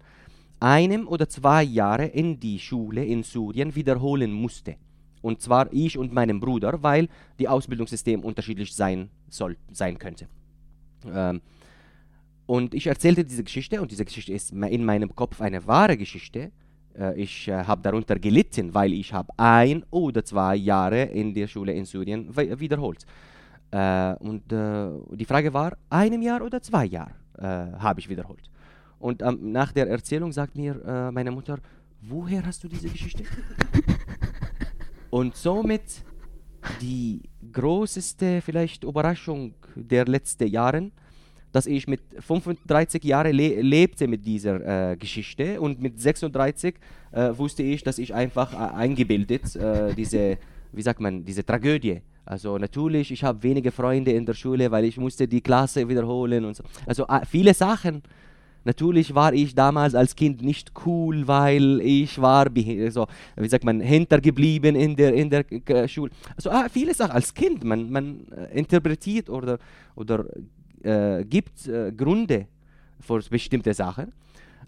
einem 0.58 1.08
oder 1.08 1.28
zwei 1.28 1.62
Jahre 1.62 2.06
in 2.06 2.38
die 2.38 2.58
Schule 2.58 3.04
in 3.04 3.22
Syrien 3.22 3.74
wiederholen 3.74 4.32
musste. 4.32 4.76
Und 5.22 5.40
zwar 5.40 5.72
ich 5.72 5.96
und 5.98 6.12
meinem 6.12 6.40
Bruder, 6.40 6.82
weil 6.82 7.08
die 7.38 7.48
Ausbildungssystem 7.48 8.20
unterschiedlich 8.20 8.74
sein, 8.74 9.10
soll, 9.28 9.56
sein 9.72 9.98
könnte. 9.98 10.26
Ähm, 11.06 11.40
und 12.46 12.74
ich 12.74 12.86
erzählte 12.88 13.24
diese 13.24 13.44
Geschichte 13.44 13.80
und 13.80 13.90
diese 13.92 14.04
Geschichte 14.04 14.32
ist 14.32 14.50
in 14.50 14.84
meinem 14.84 15.14
Kopf 15.14 15.40
eine 15.40 15.66
wahre 15.66 15.96
Geschichte. 15.96 16.50
Äh, 16.98 17.20
ich 17.20 17.48
äh, 17.48 17.64
habe 17.64 17.83
darunter 17.83 18.18
gelitten, 18.18 18.72
weil 18.74 18.92
ich 18.92 19.12
habe 19.12 19.33
ein 19.37 19.85
oder 19.90 20.24
zwei 20.24 20.57
Jahre 20.57 21.03
in 21.05 21.35
der 21.35 21.46
Schule 21.46 21.72
in 21.72 21.85
Syrien 21.85 22.35
wiederholt. 22.37 23.05
Äh, 23.70 24.14
und 24.16 24.42
die 24.50 25.24
Frage 25.24 25.53
war, 25.53 25.76
einem 25.88 26.22
Jahr 26.22 26.42
oder 26.42 26.61
zwei 26.61 26.87
Jahre 26.87 27.12
habe 27.79 28.00
ich 28.00 28.09
wiederholt. 28.11 28.50
Und 28.98 29.22
ähm, 29.22 29.50
nach 29.50 29.72
der 29.72 29.88
Erzählung 29.88 30.31
sagt 30.31 30.55
mir 30.55 30.74
äh, 30.85 31.11
meine 31.11 31.31
Mutter, 31.31 31.59
woher 32.03 32.44
hast 32.44 32.62
du 32.62 32.68
diese 32.68 32.88
Geschichte? 32.88 33.24
Und 35.11 35.35
somit 35.37 36.05
die 36.83 37.22
größte 37.50 38.42
vielleicht 38.42 38.85
Überraschung 38.85 39.55
der 39.74 40.05
letzten 40.05 40.48
Jahre, 40.48 40.90
dass 41.52 41.66
ich 41.66 41.86
mit 41.88 42.00
35 42.18 43.02
Jahren 43.04 43.32
le 43.32 43.60
lebte 43.60 44.06
mit 44.06 44.24
dieser 44.24 44.92
äh, 44.92 44.96
Geschichte 44.96 45.60
und 45.60 45.80
mit 45.80 46.00
36 46.00 46.74
äh, 47.12 47.30
wusste 47.36 47.62
ich, 47.62 47.82
dass 47.82 47.98
ich 47.98 48.14
einfach 48.14 48.52
äh, 48.52 48.74
eingebildet 48.74 49.56
äh, 49.56 49.94
diese, 49.94 50.38
wie 50.72 50.82
sagt 50.82 51.00
man, 51.00 51.24
diese 51.24 51.44
Tragödie. 51.44 52.00
Also 52.24 52.58
natürlich, 52.58 53.10
ich 53.10 53.24
habe 53.24 53.42
wenige 53.42 53.72
Freunde 53.72 54.12
in 54.12 54.24
der 54.24 54.34
Schule, 54.34 54.70
weil 54.70 54.84
ich 54.84 54.96
musste 54.96 55.26
die 55.26 55.40
Klasse 55.40 55.88
wiederholen 55.88 56.44
und 56.44 56.56
so. 56.56 56.62
Also 56.86 57.06
äh, 57.08 57.24
viele 57.26 57.54
Sachen 57.54 58.02
Natürlich 58.64 59.14
war 59.14 59.32
ich 59.32 59.54
damals 59.54 59.94
als 59.94 60.14
Kind 60.14 60.42
nicht 60.42 60.72
cool, 60.84 61.26
weil 61.26 61.80
ich 61.80 62.20
war, 62.20 62.46
so, 62.90 63.06
wie 63.36 63.48
sagt 63.48 63.64
man, 63.64 63.80
hintergeblieben 63.80 64.76
in 64.76 64.96
der, 64.96 65.14
in 65.14 65.30
der 65.30 65.88
Schule. 65.88 66.10
Also 66.36 66.50
ah, 66.50 66.66
viele 66.70 66.92
Sachen 66.92 67.12
als 67.12 67.32
Kind, 67.32 67.64
man, 67.64 67.90
man 67.90 68.26
interpretiert 68.52 69.30
oder, 69.30 69.58
oder 69.94 70.26
äh, 70.84 71.24
gibt 71.24 71.66
äh, 71.66 71.92
Gründe 71.92 72.46
für 73.00 73.20
bestimmte 73.30 73.74
Sachen. 73.74 74.12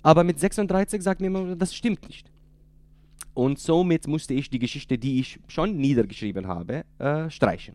Aber 0.03 0.25
mit 0.25 0.38
36 0.38 1.03
sagt 1.03 1.20
mir 1.20 1.57
das 1.57 1.75
stimmt 1.75 2.07
nicht. 2.09 2.31
Und 3.35 3.59
somit 3.59 4.07
musste 4.07 4.35
ich 4.35 4.51
die 4.51 4.59
Geschichte, 4.59 4.98
die 4.98 5.20
ich 5.20 5.38
schon 5.48 5.77
niedergeschrieben 5.77 6.46
habe, 6.46 6.85
äh, 6.98 7.31
streichen. 7.31 7.75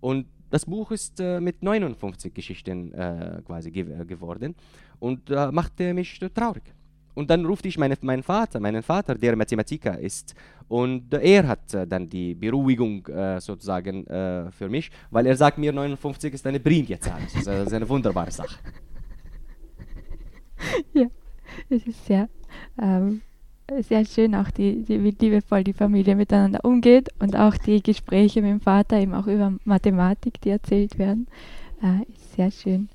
Und 0.00 0.26
das 0.50 0.66
Buch 0.66 0.90
ist 0.90 1.20
äh, 1.20 1.40
mit 1.40 1.62
59 1.62 2.34
Geschichten 2.34 2.92
äh, 2.92 3.40
quasi 3.46 3.70
ge 3.70 3.84
äh, 3.84 4.04
geworden 4.04 4.54
und 4.98 5.30
äh, 5.30 5.50
machte 5.52 5.94
mich 5.94 6.18
traurig. 6.34 6.64
Und 7.14 7.30
dann 7.30 7.44
rufte 7.44 7.68
ich 7.68 7.78
meine, 7.78 7.96
meinen 8.00 8.22
Vater, 8.22 8.60
meinen 8.60 8.82
Vater, 8.82 9.14
der 9.14 9.36
Mathematiker 9.36 9.98
ist, 9.98 10.34
und 10.68 11.12
er 11.12 11.46
hat 11.46 11.74
äh, 11.74 11.86
dann 11.86 12.08
die 12.08 12.34
Beruhigung 12.34 13.06
äh, 13.06 13.40
sozusagen 13.40 14.04
für 14.50 14.68
mich, 14.68 14.90
weil 15.10 15.26
er 15.26 15.36
sagt 15.36 15.58
mir, 15.58 15.72
59 15.72 16.32
ist 16.32 16.46
eine 16.46 16.60
brillige 16.60 16.98
Zahl, 16.98 17.20
das 17.24 17.34
ist, 17.34 17.46
das 17.46 17.66
ist 17.66 17.74
eine 17.74 17.88
wunderbare 17.88 18.30
Sache. 18.30 18.56
Ja, 20.94 21.06
es 21.68 21.84
ist 21.88 22.06
sehr 22.06 22.28
ähm, 22.80 23.20
sehr 23.80 24.04
schön, 24.04 24.34
auch 24.34 24.50
die, 24.50 24.82
die, 24.82 25.02
wie 25.02 25.16
liebevoll 25.18 25.64
die 25.64 25.72
Familie 25.72 26.16
miteinander 26.16 26.64
umgeht 26.64 27.08
und 27.20 27.36
auch 27.36 27.56
die 27.56 27.82
Gespräche 27.82 28.42
mit 28.42 28.50
dem 28.50 28.60
Vater 28.60 28.98
eben 28.98 29.14
auch 29.14 29.26
über 29.26 29.54
Mathematik, 29.64 30.40
die 30.40 30.50
erzählt 30.50 30.98
werden. 30.98 31.26
Äh, 31.82 32.02
ist 32.12 32.34
sehr 32.34 32.50
schön. 32.50 32.88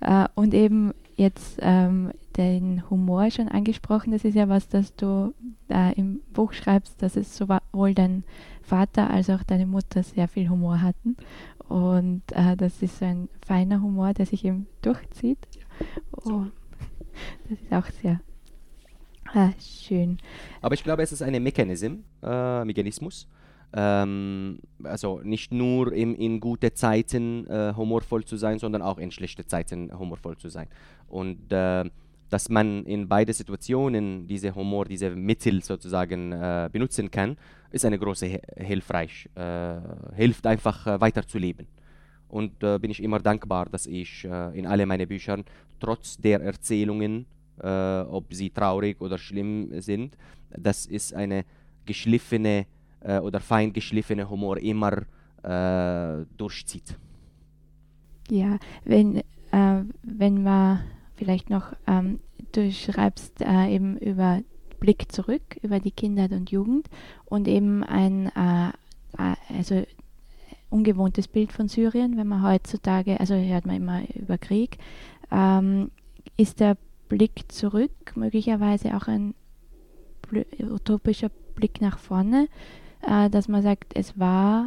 Äh, 0.00 0.26
und 0.34 0.54
eben 0.54 0.92
jetzt 1.16 1.58
ähm, 1.60 2.12
den 2.36 2.88
Humor 2.90 3.30
schon 3.30 3.48
angesprochen, 3.48 4.12
das 4.12 4.24
ist 4.24 4.34
ja 4.34 4.48
was, 4.48 4.68
das 4.68 4.94
du 4.94 5.34
äh, 5.68 5.92
im 5.94 6.20
Buch 6.32 6.52
schreibst, 6.52 7.02
dass 7.02 7.16
es 7.16 7.36
sowohl 7.36 7.94
dein 7.94 8.24
Vater 8.62 9.10
als 9.10 9.28
auch 9.30 9.42
deine 9.42 9.66
Mutter 9.66 10.02
sehr 10.02 10.28
viel 10.28 10.48
Humor 10.48 10.80
hatten. 10.80 11.16
Und 11.68 12.22
äh, 12.32 12.56
das 12.56 12.82
ist 12.82 12.98
so 12.98 13.04
ein 13.04 13.28
feiner 13.46 13.82
Humor, 13.82 14.14
der 14.14 14.26
sich 14.26 14.44
eben 14.44 14.66
durchzieht. 14.82 15.38
Oh, 16.24 16.44
das 17.48 17.58
ist 17.60 17.72
auch 17.72 17.86
sehr 18.00 18.20
Ah, 19.34 19.50
schön. 19.58 20.18
Aber 20.60 20.74
ich 20.74 20.84
glaube, 20.84 21.02
es 21.02 21.10
ist 21.10 21.22
ein 21.22 21.42
Mechanism, 21.42 22.04
äh, 22.22 22.64
Mechanismus. 22.64 23.26
Ähm, 23.74 24.58
also 24.82 25.20
nicht 25.22 25.52
nur 25.52 25.92
im, 25.92 26.14
in 26.14 26.40
gute 26.40 26.74
Zeiten 26.74 27.46
äh, 27.46 27.72
humorvoll 27.76 28.24
zu 28.24 28.36
sein, 28.36 28.58
sondern 28.58 28.82
auch 28.82 28.98
in 28.98 29.10
schlechte 29.10 29.46
Zeiten 29.46 29.96
humorvoll 29.98 30.36
zu 30.36 30.48
sein. 30.48 30.68
Und 31.08 31.52
äh, 31.52 31.84
dass 32.28 32.48
man 32.48 32.84
in 32.84 33.08
beide 33.08 33.32
Situationen 33.32 34.26
diese 34.26 34.54
Humor, 34.54 34.86
diese 34.86 35.10
Mittel 35.10 35.62
sozusagen 35.62 36.32
äh, 36.32 36.68
benutzen 36.72 37.10
kann, 37.10 37.36
ist 37.70 37.84
eine 37.84 37.98
große 37.98 38.40
hilfreich, 38.56 39.28
äh, 39.34 39.76
hilft 40.14 40.46
einfach 40.46 40.86
äh, 40.86 41.00
weiterzuleben. 41.00 41.66
Und 42.28 42.62
äh, 42.62 42.78
bin 42.78 42.90
ich 42.90 43.02
immer 43.02 43.18
dankbar, 43.18 43.66
dass 43.66 43.86
ich 43.86 44.24
in 44.24 44.66
alle 44.66 44.86
meine 44.86 45.06
Büchern 45.06 45.44
trotz 45.78 46.16
der 46.16 46.40
Erzählungen 46.40 47.26
äh, 47.62 48.00
ob 48.02 48.32
sie 48.32 48.50
traurig 48.50 49.00
oder 49.00 49.18
schlimm 49.18 49.80
sind. 49.80 50.16
Das 50.50 50.86
ist 50.86 51.14
eine 51.14 51.44
geschliffene 51.86 52.66
äh, 53.04 53.18
oder 53.18 53.40
fein 53.40 53.72
geschliffene 53.72 54.28
Humor 54.28 54.58
immer 54.58 55.02
äh, 55.42 56.24
durchzieht. 56.36 56.96
Ja, 58.30 58.58
wenn, 58.84 59.18
äh, 59.50 59.82
wenn 60.02 60.42
man 60.42 60.80
vielleicht 61.16 61.50
noch, 61.50 61.72
ähm, 61.86 62.20
du 62.52 62.70
schreibst 62.70 63.40
äh, 63.40 63.74
eben 63.74 63.96
über 63.98 64.40
Blick 64.80 65.12
zurück, 65.12 65.58
über 65.62 65.80
die 65.80 65.92
Kindheit 65.92 66.32
und 66.32 66.50
Jugend 66.50 66.88
und 67.24 67.46
eben 67.46 67.84
ein, 67.84 68.26
äh, 68.34 68.72
also 69.54 69.84
ungewohntes 70.70 71.28
Bild 71.28 71.52
von 71.52 71.68
Syrien, 71.68 72.16
wenn 72.16 72.26
man 72.26 72.42
heutzutage, 72.42 73.20
also 73.20 73.34
hört 73.34 73.66
man 73.66 73.76
immer 73.76 74.02
über 74.14 74.38
Krieg, 74.38 74.78
ähm, 75.30 75.90
ist 76.36 76.60
der 76.60 76.76
Blick 77.08 77.52
zurück, 77.52 77.92
möglicherweise 78.16 78.96
auch 78.96 79.06
ein 79.06 79.34
utopischer 80.58 81.30
Blick 81.54 81.80
nach 81.80 81.98
vorne, 81.98 82.48
äh, 83.02 83.30
dass 83.30 83.48
man 83.48 83.62
sagt, 83.62 83.96
es 83.96 84.18
war 84.18 84.66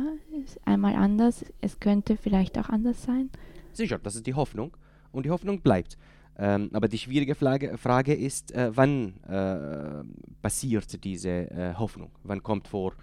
einmal 0.65 0.95
anders, 0.95 1.45
es 1.61 1.79
könnte 1.79 2.17
vielleicht 2.17 2.57
auch 2.57 2.69
anders 2.69 3.03
sein? 3.03 3.29
Sicher, 3.71 3.99
das 3.99 4.15
ist 4.15 4.27
die 4.27 4.33
Hoffnung 4.33 4.75
und 5.11 5.25
die 5.25 5.31
Hoffnung 5.31 5.61
bleibt. 5.61 5.97
Ähm, 6.37 6.69
aber 6.73 6.87
die 6.87 6.97
schwierige 6.97 7.33
Frage, 7.33 7.77
Frage 7.77 8.13
ist, 8.13 8.51
äh, 8.51 8.69
wann 8.75 9.13
äh, 9.23 10.03
passiert 10.41 11.03
diese 11.03 11.29
äh, 11.29 11.73
Hoffnung? 11.75 12.11
Wann 12.23 12.43
kommt 12.43 12.67
vor? 12.67 12.93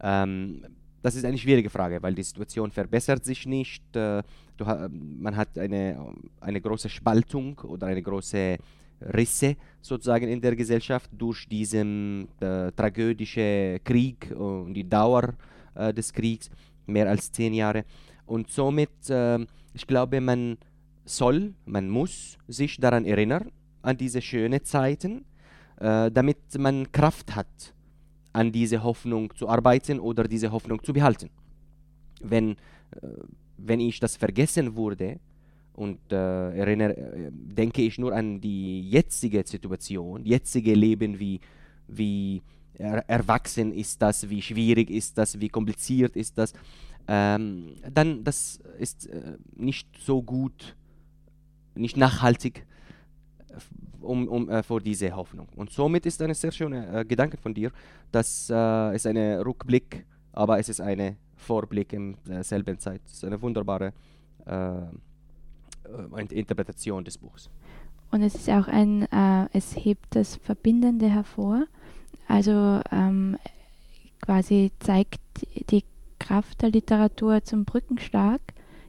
Ähm, 0.00 0.64
das 1.02 1.14
ist 1.14 1.24
eine 1.24 1.38
schwierige 1.38 1.70
Frage, 1.70 2.02
weil 2.02 2.14
die 2.14 2.22
Situation 2.22 2.70
verbessert 2.70 3.24
sich 3.24 3.46
nicht. 3.46 3.82
Äh, 3.96 4.22
man 4.90 5.36
hat 5.36 5.58
eine, 5.58 6.14
eine 6.40 6.60
große 6.60 6.88
Spaltung 6.88 7.58
oder 7.60 7.86
eine 7.88 8.02
große 8.02 8.58
Risse 9.00 9.56
sozusagen 9.80 10.28
in 10.28 10.40
der 10.40 10.56
Gesellschaft 10.56 11.10
durch 11.12 11.48
diesen 11.48 12.28
äh, 12.40 12.72
tragödischen 12.72 13.82
Krieg 13.84 14.34
und 14.36 14.74
die 14.74 14.88
Dauer 14.88 15.34
äh, 15.74 15.92
des 15.94 16.12
Kriegs, 16.12 16.50
mehr 16.86 17.08
als 17.08 17.30
zehn 17.30 17.54
Jahre. 17.54 17.84
Und 18.26 18.50
somit, 18.50 19.08
äh, 19.08 19.38
ich 19.72 19.86
glaube, 19.86 20.20
man 20.20 20.58
soll, 21.04 21.54
man 21.64 21.88
muss 21.88 22.38
sich 22.48 22.76
daran 22.78 23.04
erinnern, 23.04 23.50
an 23.82 23.96
diese 23.96 24.20
schönen 24.20 24.64
Zeiten, 24.64 25.24
äh, 25.80 26.10
damit 26.10 26.58
man 26.58 26.90
Kraft 26.92 27.34
hat, 27.34 27.74
an 28.32 28.52
diese 28.52 28.82
Hoffnung 28.82 29.34
zu 29.34 29.48
arbeiten 29.48 30.00
oder 30.00 30.24
diese 30.24 30.52
Hoffnung 30.52 30.82
zu 30.82 30.92
behalten. 30.92 31.30
Wenn, 32.20 32.52
äh, 32.52 32.56
wenn 33.56 33.80
ich 33.80 34.00
das 34.00 34.16
vergessen 34.16 34.76
würde, 34.76 35.20
und 35.78 36.12
äh, 36.12 36.58
erinnere, 36.58 36.96
äh, 36.96 37.30
denke 37.32 37.82
ich 37.82 37.98
nur 37.98 38.12
an 38.12 38.40
die 38.40 38.82
jetzige 38.90 39.44
Situation, 39.46 40.24
jetzige 40.24 40.74
Leben, 40.74 41.18
wie, 41.18 41.40
wie 41.86 42.42
er, 42.74 43.08
erwachsen 43.08 43.72
ist 43.72 44.02
das, 44.02 44.28
wie 44.28 44.42
schwierig 44.42 44.90
ist 44.90 45.16
das, 45.16 45.40
wie 45.40 45.48
kompliziert 45.48 46.16
ist 46.16 46.36
das, 46.36 46.52
ähm, 47.06 47.76
dann 47.92 48.24
das 48.24 48.60
ist 48.78 49.06
äh, 49.06 49.36
nicht 49.54 49.88
so 49.98 50.20
gut, 50.20 50.76
nicht 51.74 51.96
nachhaltig 51.96 52.66
um, 54.00 54.26
um, 54.28 54.50
äh, 54.50 54.62
vor 54.62 54.80
diese 54.80 55.14
Hoffnung. 55.14 55.48
Und 55.54 55.70
somit 55.70 56.06
ist 56.06 56.20
ein 56.22 56.34
sehr 56.34 56.52
schöner 56.52 56.92
äh, 56.92 57.04
Gedanke 57.04 57.36
von 57.36 57.54
dir, 57.54 57.70
dass 58.10 58.50
äh, 58.50 58.94
es 58.94 59.06
ein 59.06 59.16
Rückblick, 59.16 60.04
aber 60.32 60.58
es 60.58 60.68
ist 60.68 60.80
eine 60.80 61.16
Vorblick 61.36 61.92
im 61.92 62.16
äh, 62.28 62.42
selben 62.42 62.78
Zeit. 62.78 63.00
Es 63.06 63.14
ist 63.14 63.24
eine 63.24 63.40
wunderbare 63.40 63.86
äh, 63.86 63.92
äh, 64.48 64.80
Interpretation 66.30 67.04
des 67.04 67.18
Buchs. 67.18 67.50
Und 68.10 68.22
es 68.22 68.34
ist 68.34 68.48
auch 68.48 68.68
ein, 68.68 69.02
äh, 69.12 69.48
es 69.52 69.76
hebt 69.76 70.06
das 70.10 70.36
Verbindende 70.36 71.08
hervor. 71.08 71.66
Also 72.26 72.80
ähm, 72.90 73.36
quasi 74.20 74.72
zeigt 74.80 75.20
die 75.70 75.84
Kraft 76.18 76.62
der 76.62 76.70
Literatur 76.70 77.42
zum 77.44 77.64
Brückenschlag 77.64 78.40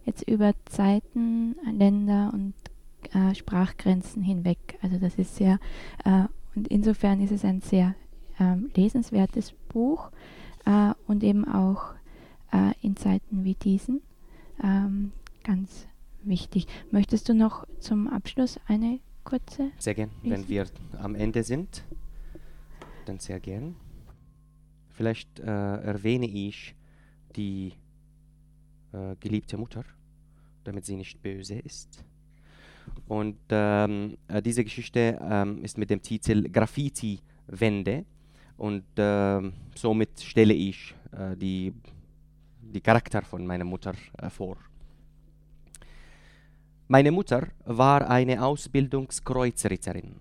jetzt 0.05 0.27
über 0.27 0.53
Zeiten, 0.65 1.55
Länder 1.71 2.31
und 2.33 2.53
äh, 3.13 3.35
Sprachgrenzen 3.35 4.23
hinweg. 4.23 4.79
Also 4.81 4.97
das 4.97 5.15
ist 5.15 5.35
sehr, 5.35 5.59
äh, 6.05 6.23
und 6.55 6.67
insofern 6.67 7.21
ist 7.21 7.31
es 7.31 7.45
ein 7.45 7.61
sehr 7.61 7.95
ähm, 8.39 8.71
lesenswertes 8.75 9.53
Buch 9.69 10.09
äh, 10.65 10.93
und 11.07 11.23
eben 11.23 11.47
auch 11.47 11.93
äh, 12.51 12.73
in 12.81 12.95
Zeiten 12.95 13.43
wie 13.43 13.55
diesen 13.55 14.01
ähm, 14.63 15.11
ganz 15.43 15.88
wichtig. 16.23 16.67
Möchtest 16.91 17.29
du 17.29 17.33
noch 17.33 17.65
zum 17.79 18.07
Abschluss 18.07 18.59
eine 18.67 18.99
kurze? 19.23 19.71
Sehr 19.77 19.95
gern, 19.95 20.11
wenn 20.23 20.47
wir 20.47 20.65
am 21.01 21.15
Ende 21.15 21.43
sind, 21.43 21.83
dann 23.05 23.19
sehr 23.19 23.39
gern. 23.39 23.75
Vielleicht 24.89 25.39
äh, 25.39 25.45
erwähne 25.45 26.27
ich 26.27 26.75
die 27.35 27.73
äh, 28.91 29.15
geliebte 29.19 29.57
Mutter, 29.57 29.85
damit 30.63 30.85
sie 30.85 30.95
nicht 30.95 31.21
böse 31.21 31.59
ist. 31.59 32.03
Und 33.07 33.37
ähm, 33.49 34.17
äh, 34.27 34.41
diese 34.41 34.63
Geschichte 34.63 35.19
ähm, 35.21 35.63
ist 35.63 35.77
mit 35.77 35.89
dem 35.89 36.01
Titel 36.01 36.49
Graffiti-Wände. 36.49 38.05
Und 38.57 38.83
ähm, 38.97 39.53
somit 39.75 40.19
stelle 40.19 40.53
ich 40.53 40.93
äh, 41.11 41.35
die, 41.37 41.73
die 42.61 42.81
Charakter 42.81 43.21
von 43.21 43.45
meiner 43.45 43.63
Mutter 43.63 43.93
äh, 44.17 44.29
vor. 44.29 44.57
Meine 46.91 47.11
Mutter 47.11 47.49
war 47.65 48.09
eine 48.09 48.43
Ausbildungskreuzritterin. 48.43 50.15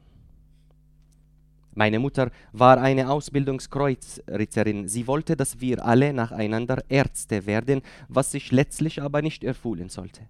Meine 1.74 1.98
Mutter 1.98 2.30
war 2.52 2.76
eine 2.78 3.08
Ausbildungskreuzritterin. 3.08 4.86
Sie 4.86 5.06
wollte, 5.06 5.34
dass 5.34 5.62
wir 5.62 5.82
alle 5.82 6.12
nacheinander 6.12 6.84
Ärzte 6.90 7.46
werden, 7.46 7.80
was 8.08 8.32
sich 8.32 8.52
letztlich 8.52 9.00
aber 9.00 9.22
nicht 9.22 9.44
erfüllen 9.44 9.88
sollte. 9.88 10.28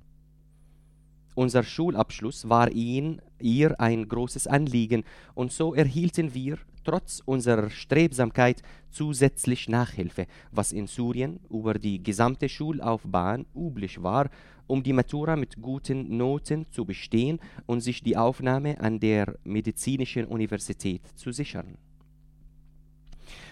Unser 1.34 1.64
Schulabschluss 1.64 2.48
war 2.48 2.70
ihn, 2.70 3.20
ihr 3.40 3.80
ein 3.80 4.06
großes 4.06 4.46
Anliegen, 4.46 5.02
und 5.34 5.50
so 5.50 5.74
erhielten 5.74 6.34
wir 6.34 6.58
trotz 6.88 7.20
unserer 7.26 7.68
Strebsamkeit 7.68 8.62
zusätzlich 8.88 9.68
Nachhilfe, 9.68 10.26
was 10.50 10.72
in 10.72 10.86
Syrien 10.86 11.38
über 11.50 11.74
die 11.74 12.02
gesamte 12.02 12.48
Schullaufbahn 12.48 13.44
üblich 13.54 14.02
war, 14.02 14.30
um 14.66 14.82
die 14.82 14.94
Matura 14.94 15.36
mit 15.36 15.60
guten 15.60 16.16
Noten 16.16 16.64
zu 16.70 16.86
bestehen 16.86 17.40
und 17.66 17.82
sich 17.82 18.02
die 18.02 18.16
Aufnahme 18.16 18.80
an 18.80 19.00
der 19.00 19.36
medizinischen 19.44 20.24
Universität 20.24 21.02
zu 21.14 21.30
sichern. 21.30 21.76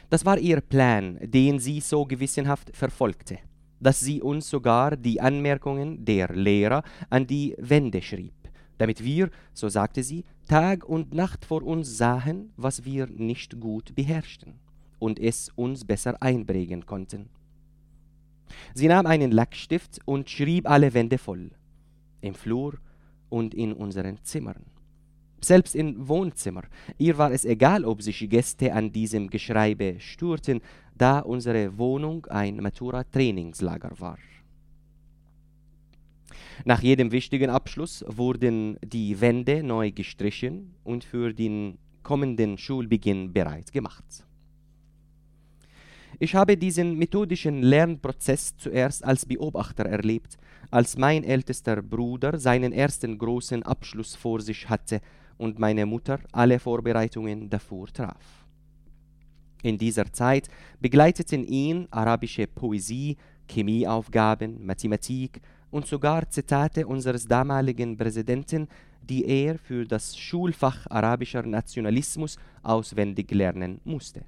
Das 0.09 0.25
war 0.25 0.39
ihr 0.39 0.63
Plan, 0.63 1.19
den 1.21 1.59
sie 1.59 1.81
so 1.81 2.07
gewissenhaft 2.07 2.75
verfolgte, 2.75 3.39
dass 3.81 4.01
sie 4.01 4.23
uns 4.23 4.49
sogar 4.49 4.97
die 4.97 5.21
Anmerkungen 5.21 6.07
der 6.07 6.29
Lehrer 6.29 6.83
an 7.11 7.27
die 7.27 7.55
Wände 7.59 8.01
schrieb, 8.01 8.33
damit 8.79 9.03
wir, 9.03 9.31
so 9.53 9.69
sagte 9.69 10.03
sie, 10.03 10.25
Tag 10.49 10.89
und 10.89 11.15
Nacht 11.15 11.45
vor 11.45 11.63
uns 11.63 11.97
sahen, 11.97 12.53
was 12.57 12.85
wir 12.85 13.07
nicht 13.07 13.61
gut 13.61 13.95
beherrschten 13.95 14.55
und 14.99 15.19
es 15.19 15.51
uns 15.57 15.85
besser 15.85 16.23
einprägen 16.23 16.87
konnten. 16.87 17.29
Sie 18.75 18.89
nahm 18.89 19.07
einen 19.07 19.33
Lackstift 19.33 19.99
und 20.05 20.31
schrieb 20.31 20.69
alle 20.69 20.95
Wände 20.95 21.19
voll, 21.19 21.51
im 22.21 22.35
Flur 22.35 22.79
und 23.29 23.55
in 23.55 23.73
unseren 23.73 24.23
Zimmern. 24.23 24.65
Selbst 25.41 25.75
im 25.75 26.09
Wohnzimmer. 26.09 26.63
Ihr 26.97 27.19
war 27.19 27.31
es 27.31 27.45
egal, 27.45 27.85
ob 27.85 28.03
sich 28.03 28.29
Gäste 28.29 28.73
an 28.73 28.91
diesem 28.93 29.29
Geschreibe 29.29 29.97
störten, 29.99 30.61
da 30.97 31.21
unsere 31.21 31.77
Wohnung 31.77 32.27
ein 32.27 32.57
Matura-Trainingslager 32.57 33.93
war. 33.99 34.19
Nach 36.65 36.83
jedem 36.83 37.13
wichtigen 37.13 37.51
Abschluss 37.51 38.05
wurden 38.09 38.79
die 38.85 39.21
Wände 39.21 39.63
neu 39.63 39.91
gestrichen 39.91 40.75
und 40.85 41.05
für 41.05 41.33
den 41.33 41.79
kommenden 42.03 42.57
Schulbeginn 42.59 43.33
bereit 43.33 43.73
gemacht. 43.73 44.05
Ich 46.19 46.35
habe 46.35 46.57
diesen 46.57 46.97
methodischen 46.97 47.63
Lernprozess 47.63 48.57
zuerst 48.57 49.05
als 49.05 49.27
Beobachter 49.27 49.85
erlebt, 49.85 50.39
als 50.71 50.97
mein 50.97 51.25
ältester 51.25 51.83
Bruder 51.83 52.39
seinen 52.39 52.73
ersten 52.73 53.19
großen 53.19 53.63
Abschluss 53.63 54.15
vor 54.15 54.41
sich 54.41 54.69
hatte 54.69 55.01
und 55.37 55.59
meine 55.59 55.85
Mutter 55.85 56.21
alle 56.33 56.59
Vorbereitungen 56.59 57.51
dafür 57.51 57.87
traf. 57.89 58.47
In 59.63 59.77
dieser 59.77 60.11
Zeit 60.13 60.49
begleiteten 60.81 61.45
ihn 61.45 61.89
arabische 61.91 62.47
Poesie, 62.47 63.17
Chemieaufgaben, 63.49 64.65
Mathematik 64.65 65.41
und 65.77 65.87
sogar 65.87 66.29
Zitate 66.31 66.87
unseres 66.87 67.29
damaligen 67.29 67.99
Präsidenten, 67.99 68.67
die 69.03 69.27
er 69.27 69.59
für 69.59 69.85
das 69.85 70.17
Schulfach 70.17 70.87
arabischer 70.91 71.43
Nationalismus 71.43 72.39
auswendig 72.63 73.31
lernen 73.31 73.81
musste. 73.85 74.25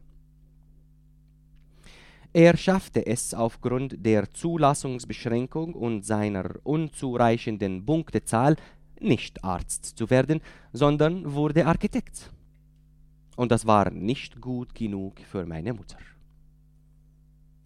Er 2.34 2.54
schaffte 2.58 3.06
es 3.06 3.32
aufgrund 3.32 4.04
der 4.04 4.30
Zulassungsbeschränkung 4.30 5.72
und 5.72 6.04
seiner 6.04 6.56
unzureichenden 6.64 7.84
Punktezahl 7.86 8.56
nicht 9.00 9.42
Arzt 9.42 9.86
zu 9.96 10.10
werden, 10.10 10.42
sondern 10.74 11.32
wurde 11.32 11.64
Architekt. 11.64 12.30
Und 13.36 13.50
das 13.50 13.66
war 13.66 13.90
nicht 13.90 14.40
gut 14.40 14.74
genug 14.74 15.14
für 15.20 15.46
meine 15.46 15.72
Mutter. 15.72 15.96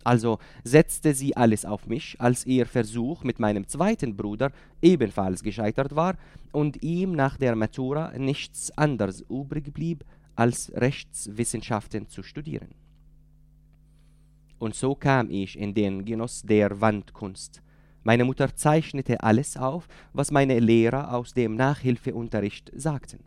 Also 0.04 0.38
setzte 0.64 1.14
sie 1.14 1.36
alles 1.36 1.64
auf 1.64 1.86
mich, 1.86 2.20
als 2.20 2.46
ihr 2.46 2.66
Versuch 2.66 3.24
mit 3.24 3.38
meinem 3.38 3.68
zweiten 3.68 4.16
Bruder 4.16 4.52
ebenfalls 4.80 5.42
gescheitert 5.42 5.94
war 5.94 6.16
und 6.50 6.82
ihm 6.82 7.12
nach 7.12 7.36
der 7.36 7.56
Matura 7.56 8.12
nichts 8.18 8.76
anderes 8.76 9.20
übrig 9.28 9.72
blieb, 9.72 10.04
als 10.34 10.72
Rechtswissenschaften 10.74 12.08
zu 12.08 12.22
studieren. 12.22 12.74
Und 14.58 14.74
so 14.74 14.94
kam 14.94 15.28
ich 15.30 15.58
in 15.58 15.74
den 15.74 16.04
Genuss 16.04 16.42
der 16.42 16.80
Wandkunst. 16.80 17.62
Meine 18.04 18.24
Mutter 18.24 18.54
zeichnete 18.54 19.22
alles 19.22 19.56
auf, 19.56 19.86
was 20.12 20.30
meine 20.30 20.58
Lehrer 20.58 21.14
aus 21.14 21.34
dem 21.34 21.54
Nachhilfeunterricht 21.54 22.70
sagten. 22.74 23.20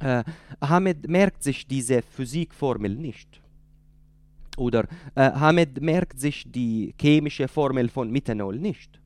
Äh, 0.00 0.24
Hamed 0.60 1.08
merkt 1.08 1.42
sich 1.42 1.66
diese 1.66 2.02
Physikformel 2.02 2.94
nicht. 2.94 3.41
Oder 4.56 4.86
äh, 5.14 5.30
Hamed 5.32 5.80
merkt 5.80 6.20
sich 6.20 6.44
die 6.50 6.94
chemische 7.00 7.48
Formel 7.48 7.88
von 7.88 8.10
Methanol 8.10 8.58
nicht. 8.58 9.00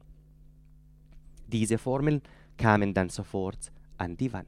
Diese 1.47 1.79
Formeln 1.79 2.23
kamen 2.59 2.95
dann 2.95 3.09
sofort 3.09 3.71
an 3.99 4.17
die 4.17 4.33
Wand. 4.33 4.47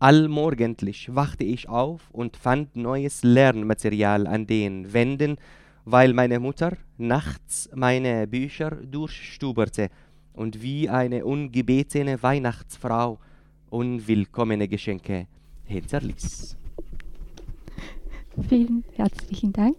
Allmorgendlich 0.00 1.14
wachte 1.14 1.44
ich 1.44 1.68
auf 1.68 2.10
und 2.12 2.36
fand 2.36 2.76
neues 2.76 3.22
Lernmaterial 3.24 4.26
an 4.26 4.46
den 4.46 4.92
Wänden, 4.92 5.36
weil 5.84 6.12
meine 6.12 6.38
Mutter 6.38 6.76
nachts 6.98 7.68
meine 7.74 8.26
Bücher 8.28 8.70
durchstuberte 8.70 9.88
und 10.34 10.62
wie 10.62 10.88
eine 10.88 11.24
ungebetene 11.24 12.22
Weihnachtsfrau 12.22 13.18
unwillkommene 13.70 14.68
Geschenke 14.68 15.26
hinterließ. 15.64 16.56
Vielen 18.46 18.84
herzlichen 18.94 19.52
Dank, 19.52 19.76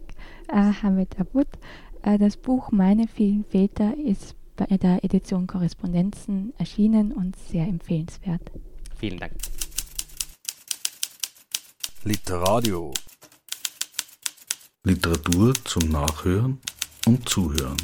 äh, 0.48 0.74
Hamid 0.82 1.19
Abud. 1.19 1.48
Äh, 2.04 2.17
das 2.17 2.38
Buch 2.38 2.72
Meine 2.72 3.08
vielen 3.08 3.43
Väter 3.45 3.95
ist 3.98 4.36
bei 4.56 4.78
der 4.78 5.04
Edition 5.04 5.48
Korrespondenzen 5.48 6.54
erschienen 6.58 7.12
und 7.12 7.36
sehr 7.36 7.65
empfehlenswert. 7.65 8.52
Vielen 8.98 9.17
Dank. 9.17 9.34
Literadio. 12.04 12.93
Literatur 14.84 15.56
zum 15.63 15.89
Nachhören 15.89 16.60
und 17.06 17.28
Zuhören. 17.28 17.78